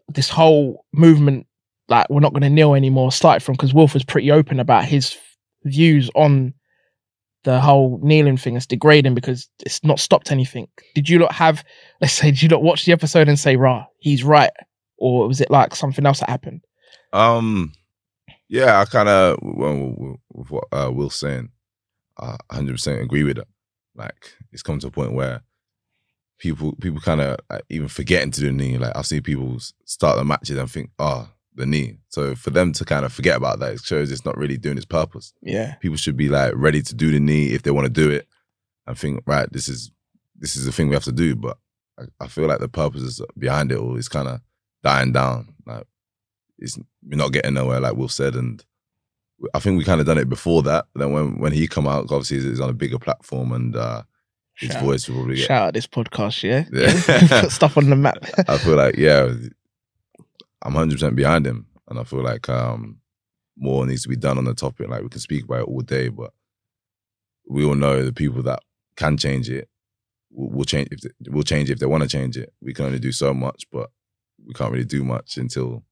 [0.08, 1.46] this whole movement,
[1.88, 4.84] like we're not going to kneel anymore, started from because Wilf was pretty open about
[4.84, 5.16] his
[5.64, 6.54] views on
[7.44, 10.68] the whole kneeling thing is degrading because it's not stopped anything.
[10.94, 11.64] Did you not have,
[12.00, 14.52] let's say, did you not watch the episode and say, rah, he's right?
[14.98, 16.62] Or was it like something else that happened?
[17.12, 17.72] um,
[18.48, 21.50] yeah, I kind of well, with what uh, Will's saying,
[22.18, 23.46] I 100 percent agree with it.
[23.94, 25.42] Like it's come to a point where
[26.38, 28.78] people people kind of like, even forgetting to do knee.
[28.78, 31.28] Like I've seen people start the matches and think, oh,
[31.60, 31.98] the knee.
[32.08, 34.76] So for them to kind of forget about that, it shows it's not really doing
[34.76, 35.32] its purpose.
[35.42, 35.74] Yeah.
[35.76, 38.26] people should be like ready to do the knee if they want to do it
[38.86, 39.90] and think right this is
[40.36, 41.58] this is the thing we have to do but
[41.98, 44.40] i, I feel like the purpose is behind it all is kind of
[44.82, 45.84] dying down like
[46.58, 48.64] it's we're not getting nowhere like will said and
[49.54, 52.04] i think we kind of done it before that then when when he come out
[52.10, 54.02] obviously he's- on a bigger platform and uh
[54.54, 56.64] his Shout, voice will probably get shout out this podcast, yeah?
[56.72, 57.40] Yeah.
[57.42, 58.18] Put stuff on the map.
[58.48, 59.32] I feel like yeah,
[60.62, 63.00] I'm 100 percent behind him, and I feel like um
[63.56, 64.88] more needs to be done on the topic.
[64.88, 66.32] Like we can speak about it all day, but
[67.48, 68.60] we all know the people that
[68.96, 69.68] can change it
[70.30, 72.52] will, will change if they, will change if they want to change it.
[72.62, 73.90] We can only do so much, but
[74.46, 75.84] we can't really do much until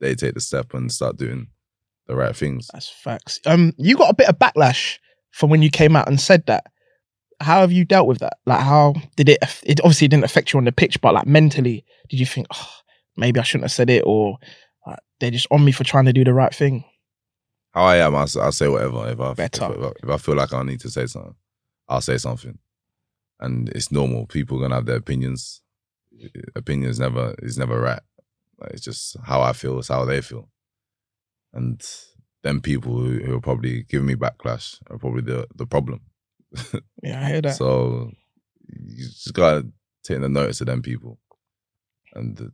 [0.00, 1.48] they take the step and start doing
[2.06, 2.68] the right things.
[2.72, 3.40] That's facts.
[3.46, 4.98] Um, you got a bit of backlash
[5.30, 6.64] from when you came out and said that.
[7.40, 8.38] How have you dealt with that?
[8.46, 9.38] Like, how did it?
[9.62, 12.70] It obviously didn't affect you on the pitch, but like mentally, did you think, oh,
[13.18, 14.38] maybe I shouldn't have said it, or
[14.86, 16.84] like, they're just on me for trying to do the right thing?
[17.72, 19.08] How I am, I'll, I'll say whatever.
[19.10, 19.64] If I Better.
[19.74, 21.34] If, I- if I feel like I need to say something,
[21.88, 22.58] I'll say something.
[23.40, 24.26] And it's normal.
[24.26, 25.60] People are gonna have their opinions.
[26.56, 28.00] Opinions never is never right.
[28.58, 29.78] Like, it's just how I feel.
[29.78, 30.48] It's how they feel.
[31.52, 31.80] And
[32.42, 36.00] them people who, who are probably giving me backlash are probably the the problem.
[37.02, 37.56] Yeah, I hear that.
[37.56, 38.10] So
[38.68, 39.68] you just gotta
[40.02, 41.20] take the notice of them people.
[42.14, 42.50] And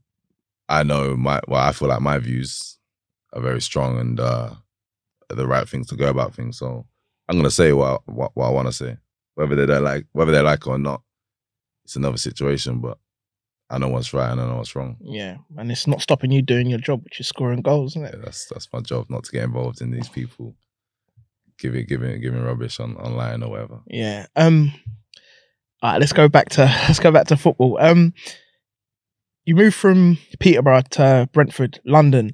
[0.68, 2.78] I know my well, I feel like my views
[3.32, 4.54] are very strong and uh
[5.30, 6.58] are the right things to go about things.
[6.58, 6.86] So
[7.28, 8.96] I'm gonna say what what, what I wanna say.
[9.34, 11.02] Whether they don't like whether they like it or not,
[11.84, 12.98] it's another situation, but
[13.70, 14.96] I know what's right and I know what's wrong.
[15.00, 18.14] yeah, and it's not stopping you doing your job, which is scoring goals, isn't it?
[18.16, 20.54] Yeah, that's that's my job, not to get involved in these people
[21.58, 23.80] giving giving giving rubbish on online or whatever.
[23.86, 24.26] Yeah.
[24.36, 24.72] Um.
[25.82, 27.78] All right, let's go back to let's go back to football.
[27.80, 28.14] Um,
[29.47, 32.32] you moved from Peterborough to Brentford, London.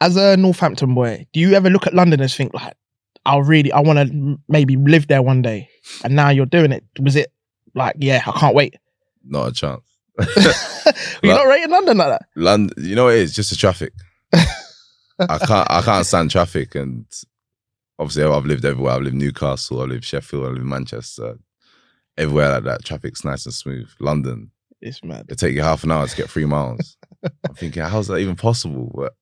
[0.00, 2.74] As a Northampton boy, do you ever look at London and think like,
[3.24, 5.68] I really, I want to maybe live there one day?
[6.04, 6.84] And now you're doing it.
[7.00, 7.32] Was it
[7.74, 8.74] like, yeah, I can't wait?
[9.24, 9.82] Not a chance.
[11.22, 12.22] you're not rating London like that.
[12.36, 13.34] London, you know it is?
[13.34, 13.92] Just the traffic.
[15.18, 17.06] I can't I can't stand traffic and
[17.98, 18.94] obviously I've lived everywhere.
[18.94, 21.38] I've lived Newcastle, I lived Sheffield, I lived Manchester.
[22.18, 23.90] Everywhere like that, traffic's nice and smooth.
[24.00, 25.26] London, It's mad.
[25.28, 26.96] it take you half an hour to get three miles.
[27.22, 28.92] I'm thinking, how's that even possible?
[28.94, 29.14] But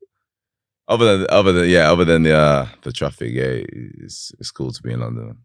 [0.88, 4.72] other than other than yeah, other than the uh, the traffic, yeah, it's it's cool
[4.72, 5.38] to be in London.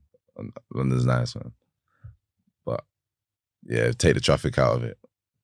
[0.74, 1.52] London's nice, man.
[2.66, 2.84] But
[3.64, 4.98] yeah, take the traffic out of it.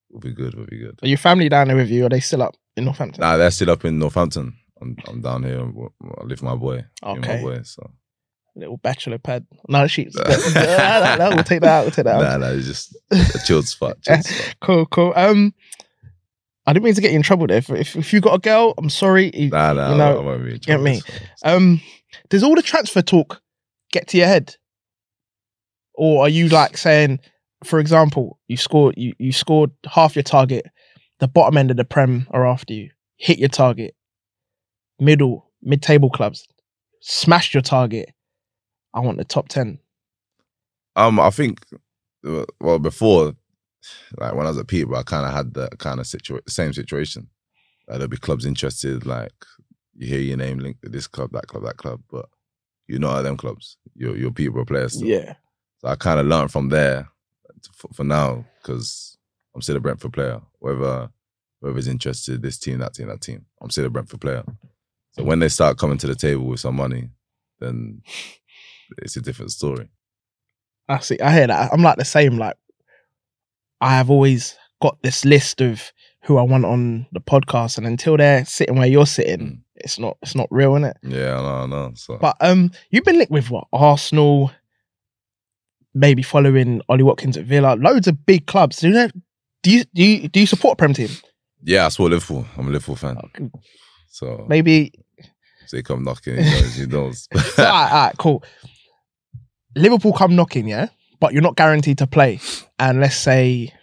[0.09, 0.55] We'll be good.
[0.55, 0.99] We'll be good.
[1.03, 2.05] Are your family down there with you?
[2.05, 3.21] Are they still up in Northampton?
[3.21, 4.55] Nah, they're still up in Northampton.
[4.81, 5.59] I'm I'm down here.
[5.59, 6.85] I live with my boy.
[7.03, 7.37] Okay.
[7.37, 7.61] my boy.
[7.63, 7.91] So
[8.55, 9.45] Little bachelor pad.
[9.67, 10.15] No sheets.
[10.15, 11.81] no, no, no, we'll take that out.
[11.83, 12.21] We'll take that out.
[12.21, 14.01] nah, nah, it's just a chilled spot.
[14.01, 14.55] Chilled spot.
[14.61, 15.13] Cool, cool.
[15.15, 15.53] Um,
[16.65, 17.57] I didn't mean to get you in trouble there.
[17.57, 19.29] If, if, if you got a girl, I'm sorry.
[19.33, 21.01] You- Nah, nah, you know, I won't be in get me?
[21.43, 21.81] Um,
[22.29, 23.41] does all the transfer talk
[23.91, 24.55] get to your head,
[25.93, 27.19] or are you like saying,
[27.65, 30.65] for example, you scored you you scored half your target,
[31.19, 33.95] the bottom end of the prem are after you, hit your target,
[34.99, 36.47] middle mid table clubs,
[37.01, 38.09] smashed your target.
[38.95, 39.79] I want the top ten.
[40.95, 41.65] Um, I think,
[42.61, 43.35] well, before,
[44.19, 46.73] like when I was at Peterborough, I kind of had the kind of situa- same
[46.73, 47.29] situation.
[47.87, 49.33] Like there'll be clubs interested, like
[49.97, 52.27] you hear your name linked to this club, that club, that club, but
[52.87, 53.77] you're not at them clubs.
[53.95, 54.95] You're you're Peterborough players.
[54.95, 55.09] Still.
[55.09, 55.35] Yeah,
[55.79, 57.09] So I kind of learned from there
[57.73, 59.17] for, for now because
[59.55, 60.41] I'm still a Brentford player.
[60.59, 61.09] Whether
[61.61, 64.43] whoever's interested, this team, that team, that team, I'm still a Brentford player.
[65.13, 67.09] So when they start coming to the table with some money,
[67.59, 68.01] then
[68.99, 69.89] it's a different story.
[70.87, 71.19] I see.
[71.19, 71.71] I hear that.
[71.73, 72.37] I'm like the same.
[72.37, 72.55] Like,
[73.81, 75.91] I have always got this list of
[76.23, 79.59] who I want on the podcast, and until they're sitting where you're sitting, Mm.
[79.75, 80.17] it's not.
[80.21, 80.93] It's not real, innit?
[81.03, 81.91] Yeah, I know, I know.
[81.95, 84.51] So But um, you've been linked with what Arsenal,
[85.93, 88.77] maybe following Ollie Watkins at Villa, loads of big clubs.
[88.77, 89.09] Do you know?
[89.63, 91.09] Do you do you, do you support a Prem team?
[91.63, 92.45] yeah, I support Liverpool.
[92.57, 93.17] I'm a Liverpool fan.
[93.17, 93.49] Okay,
[94.09, 94.91] So Maybe.
[95.17, 96.75] if they come knocking, he knows.
[96.75, 97.27] He knows.
[97.55, 98.43] So, all right, all right, cool.
[99.75, 100.87] Liverpool come knocking, yeah,
[101.19, 102.39] but you're not guaranteed to play.
[102.79, 103.73] And let's say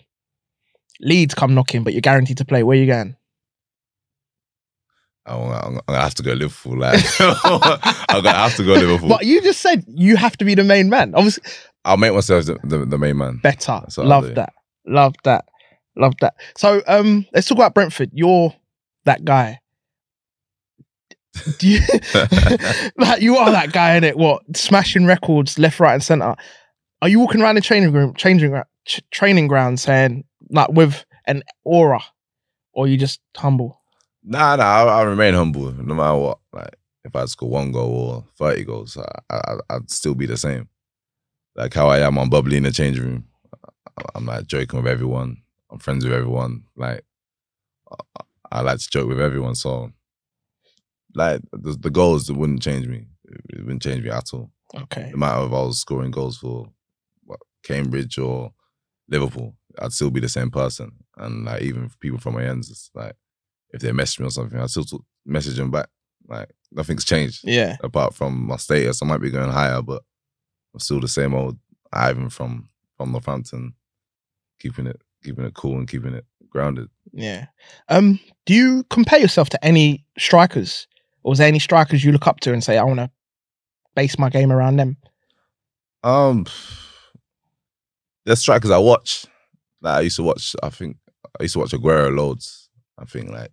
[1.00, 2.62] Leeds come knocking, but you're guaranteed to play.
[2.62, 3.16] Where are you going?
[5.24, 6.78] I'm, gonna have to go Liverpool.
[6.78, 9.08] Like I'm gonna have to go Liverpool.
[9.08, 11.14] But you just said you have to be the main man.
[11.14, 11.44] Obviously,
[11.84, 13.38] I'll make myself the, the, the main man.
[13.42, 13.82] better.
[13.98, 14.52] Love that.
[14.86, 15.44] Love that.
[15.96, 16.34] Love that.
[16.56, 18.10] So, um, let's talk about Brentford.
[18.12, 18.54] You're
[19.04, 19.60] that guy.
[21.58, 21.80] Do you,
[22.98, 24.16] like you are that guy in it?
[24.16, 26.36] What smashing records left, right, and center?
[27.00, 28.60] Are you walking around the training room, changing
[29.10, 32.02] training ground, saying like with an aura,
[32.72, 33.80] or you just humble?
[34.24, 36.38] Nah, nah, I, I remain humble no matter what.
[36.52, 40.36] Like, if I score one goal or 30 goals, I, I, I'd still be the
[40.36, 40.68] same.
[41.56, 43.24] Like how I am, I'm bubbly in the change room.
[44.14, 45.38] I'm like joking with everyone.
[45.70, 46.64] I'm friends with everyone.
[46.76, 47.04] Like,
[47.90, 49.54] I, I like to joke with everyone.
[49.54, 49.92] So,
[51.14, 53.06] like, the, the goals wouldn't change me.
[53.50, 54.50] It wouldn't change me at all.
[54.74, 55.10] Okay.
[55.12, 56.66] No matter if I was scoring goals for
[57.24, 58.52] what, Cambridge or
[59.08, 60.92] Liverpool, I'd still be the same person.
[61.16, 63.14] And like even people from my ends, it's like
[63.70, 65.88] if they message me or something, I still talk- message them back.
[66.28, 67.76] Like nothing's changed Yeah.
[67.82, 69.02] apart from my status.
[69.02, 70.02] I might be going higher, but
[70.72, 71.58] I'm still the same old
[71.92, 73.74] Ivan from from Northampton,
[74.60, 76.88] keeping it keeping it cool and keeping it grounded.
[77.12, 77.46] Yeah.
[77.88, 80.86] Um, do you compare yourself to any strikers?
[81.24, 83.10] Or is there any strikers you look up to and say, I want to
[83.94, 84.96] base my game around them?
[86.02, 86.46] Um,
[88.24, 89.26] there's strikers I watch.
[89.80, 90.54] Like I used to watch.
[90.62, 90.96] I think
[91.38, 92.68] I used to watch Aguero loads.
[92.98, 93.52] I think like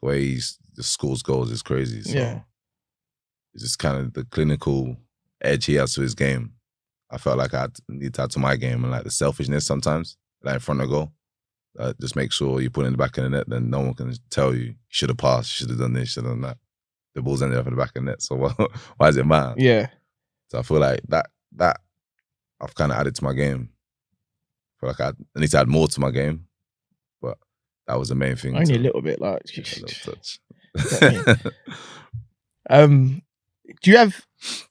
[0.00, 2.02] the way he's the scores goals is crazy.
[2.02, 2.40] So Yeah.
[3.54, 4.96] it's just kind of the clinical
[5.42, 6.52] edge he has to his game.
[7.10, 10.16] I felt like I need to add to my game and like the selfishness sometimes,
[10.42, 11.12] like in front of goal.
[11.78, 13.80] Uh, just make sure you put it in the back of the net, then no
[13.80, 16.32] one can tell you you should have passed, you should have done this, should have
[16.32, 16.58] done that.
[17.14, 18.52] The ball's ended up in the back of the net, so why,
[18.96, 19.54] why does it matter?
[19.56, 19.88] Yeah.
[20.48, 21.80] So I feel like that that
[22.60, 23.70] I've kind of added to my game.
[23.70, 26.46] I feel like I, I need to add more to my game,
[27.20, 27.38] but
[27.86, 28.56] that was the main thing.
[28.56, 29.42] Only a little bit, like.
[29.56, 30.14] yeah, little.
[31.02, 31.34] Yeah,
[32.68, 33.22] Um,
[33.82, 34.24] do you have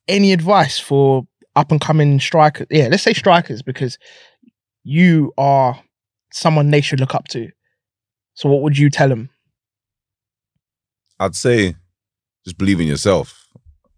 [0.07, 2.67] any advice for up and coming strikers?
[2.69, 3.97] Yeah, let's say strikers because
[4.83, 5.81] you are
[6.31, 7.49] someone they should look up to.
[8.33, 9.29] So, what would you tell them?
[11.19, 11.75] I'd say
[12.49, 13.47] just believe in yourself.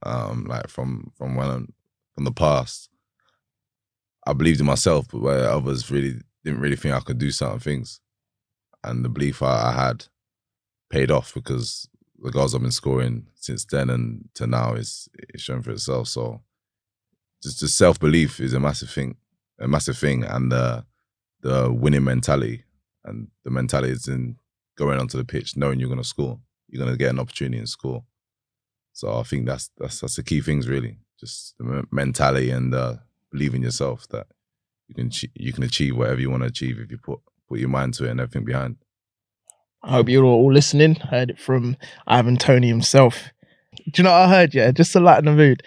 [0.04, 1.74] Um, like from from when I'm,
[2.16, 2.90] from the past,
[4.28, 7.60] I believed in myself, but where others really didn't really think I could do certain
[7.60, 8.02] things,
[8.84, 10.06] and the belief I, I had
[10.90, 11.88] paid off because
[12.20, 16.10] the goals I've been scoring since then and to now is is showing for itself.
[16.10, 16.42] So,
[17.42, 19.16] just just self belief is a massive thing,
[19.60, 20.86] a massive thing, and the
[21.42, 22.66] the winning mentality
[23.06, 24.36] and the mentality is in
[24.78, 26.40] going onto the pitch knowing you're going to score
[26.72, 28.04] you're going to get an opportunity and score.
[28.94, 32.96] So I think that's that's that's the key things really, just the mentality and uh,
[33.32, 34.28] believe in yourself that
[34.88, 37.70] you can you can achieve whatever you want to achieve if you put put your
[37.70, 38.78] mind to it and everything behind.
[39.84, 40.96] I hope you're all listening.
[40.96, 41.76] Heard it from
[42.06, 43.30] Ivan Toney himself.
[43.76, 44.54] Do you know what I heard?
[44.54, 45.64] Yeah, just to lighten the mood.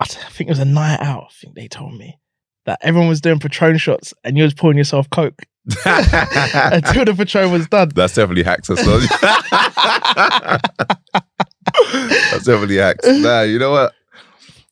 [0.00, 1.28] I think it was a night out.
[1.28, 2.18] I think they told me
[2.66, 5.42] that everyone was doing Patron shots and you was pouring yourself Coke
[5.84, 7.90] until the Patron was done.
[7.94, 8.68] That's definitely hacks.
[8.68, 8.82] That's,
[12.30, 13.06] that's definitely hacks.
[13.06, 13.92] Nah, you know what?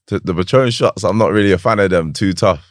[0.08, 2.12] The, the Patron shots, I'm not really a fan of them.
[2.12, 2.64] Too tough.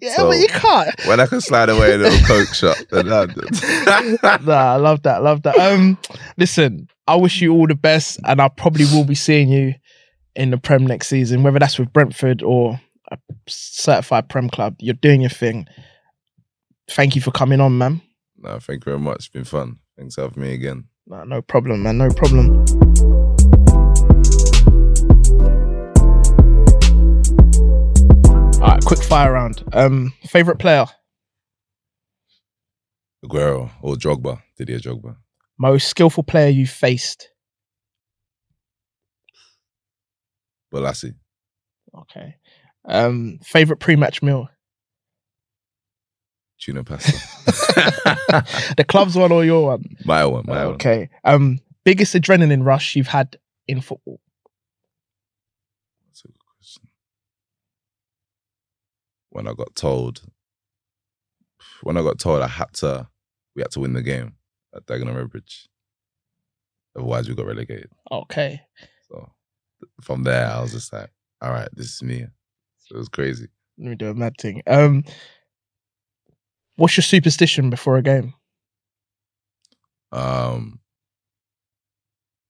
[0.00, 0.90] Yeah, So- but you can't.
[1.06, 5.22] When I can slide away a little Coke shot, then that- nah, I love that.
[5.22, 5.56] Love that.
[5.56, 5.96] Um,
[6.36, 9.74] listen, I wish you all the best, and I probably will be seeing you
[10.34, 12.80] in the Prem next season, whether that's with Brentford or
[13.10, 13.18] a
[13.48, 14.76] certified Prem club.
[14.80, 15.66] You're doing your thing.
[16.90, 18.02] Thank you for coming on, man.
[18.38, 19.16] no, thank you very much.
[19.16, 19.78] It's been fun.
[19.96, 20.88] Thanks for having me again.
[21.06, 21.98] Nah, no problem, man.
[21.98, 23.21] No problem.
[28.62, 29.64] All right, quick fire round.
[29.72, 30.86] Um, favorite player,
[33.24, 34.40] Aguero or Drogba.
[34.56, 35.16] Didier Drogba.
[35.58, 37.28] most skillful player you faced.
[40.72, 41.14] Balassi.
[42.02, 42.36] Okay.
[42.88, 44.48] Um, favorite pre-match meal.
[46.60, 47.12] Tuna pasta.
[48.76, 49.84] the club's one or your one?
[50.04, 50.74] my one, my one.
[50.74, 51.10] okay.
[51.24, 53.36] Um, biggest adrenaline rush you've had
[53.66, 54.20] in football.
[56.06, 56.82] That's a good question.
[59.32, 60.20] When I got told,
[61.82, 63.08] when I got told I had to,
[63.56, 64.34] we had to win the game
[64.76, 65.68] at Dagenham & Redbridge.
[66.94, 67.90] Otherwise, we got relegated.
[68.10, 68.60] Okay.
[69.08, 69.32] So
[70.02, 71.10] from there, I was just like,
[71.40, 72.26] all right, this is me.
[72.76, 73.48] So it was crazy.
[73.78, 74.62] Let me do a mad thing.
[74.66, 75.02] Um,
[76.76, 78.34] what's your superstition before a game?
[80.12, 80.80] Um,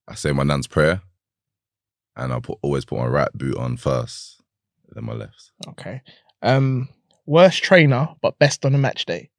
[0.08, 1.00] I say my nan's prayer,
[2.16, 4.42] and I put always put my right boot on first,
[4.88, 5.52] then my left.
[5.68, 6.02] Okay.
[6.42, 6.88] Um,
[7.26, 9.30] worst trainer but best on a match day.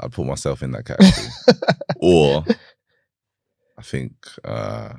[0.00, 1.26] I put myself in that category.
[1.96, 2.44] or
[3.76, 4.94] I think uh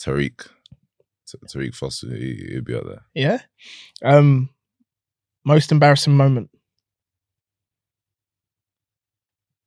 [0.00, 0.48] Tariq.
[1.26, 3.02] T- Tariq Foster, he, he'd be up there.
[3.14, 3.40] Yeah.
[4.02, 4.50] Um,
[5.44, 6.50] most embarrassing moment.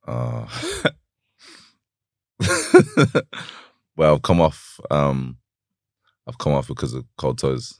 [0.07, 0.47] Uh,
[4.01, 4.79] well, I've come off.
[4.89, 5.37] Um,
[6.27, 7.79] I've come off because of cold toes.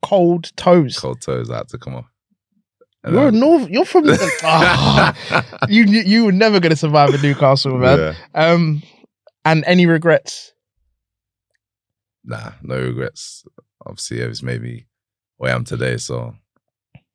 [0.00, 0.96] Cold toes.
[0.96, 1.50] Cold toes.
[1.50, 2.04] I had to come off.
[3.02, 3.68] And You're then- North.
[3.68, 4.04] You're from.
[4.44, 7.98] Ah, you you were never going to survive in Newcastle, man.
[7.98, 8.14] Yeah.
[8.32, 8.82] Um,
[9.44, 10.52] and any regrets?
[12.22, 13.44] Nah, no regrets.
[13.84, 14.86] Obviously, it's made me
[15.38, 16.36] where I am today, so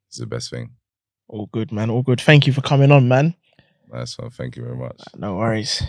[0.08, 0.72] it's the best thing.
[1.28, 1.88] All good, man.
[1.88, 2.20] All good.
[2.20, 3.34] Thank you for coming on, man.
[3.90, 4.28] Nice one.
[4.28, 5.00] Thank you very much.
[5.16, 5.82] No worries.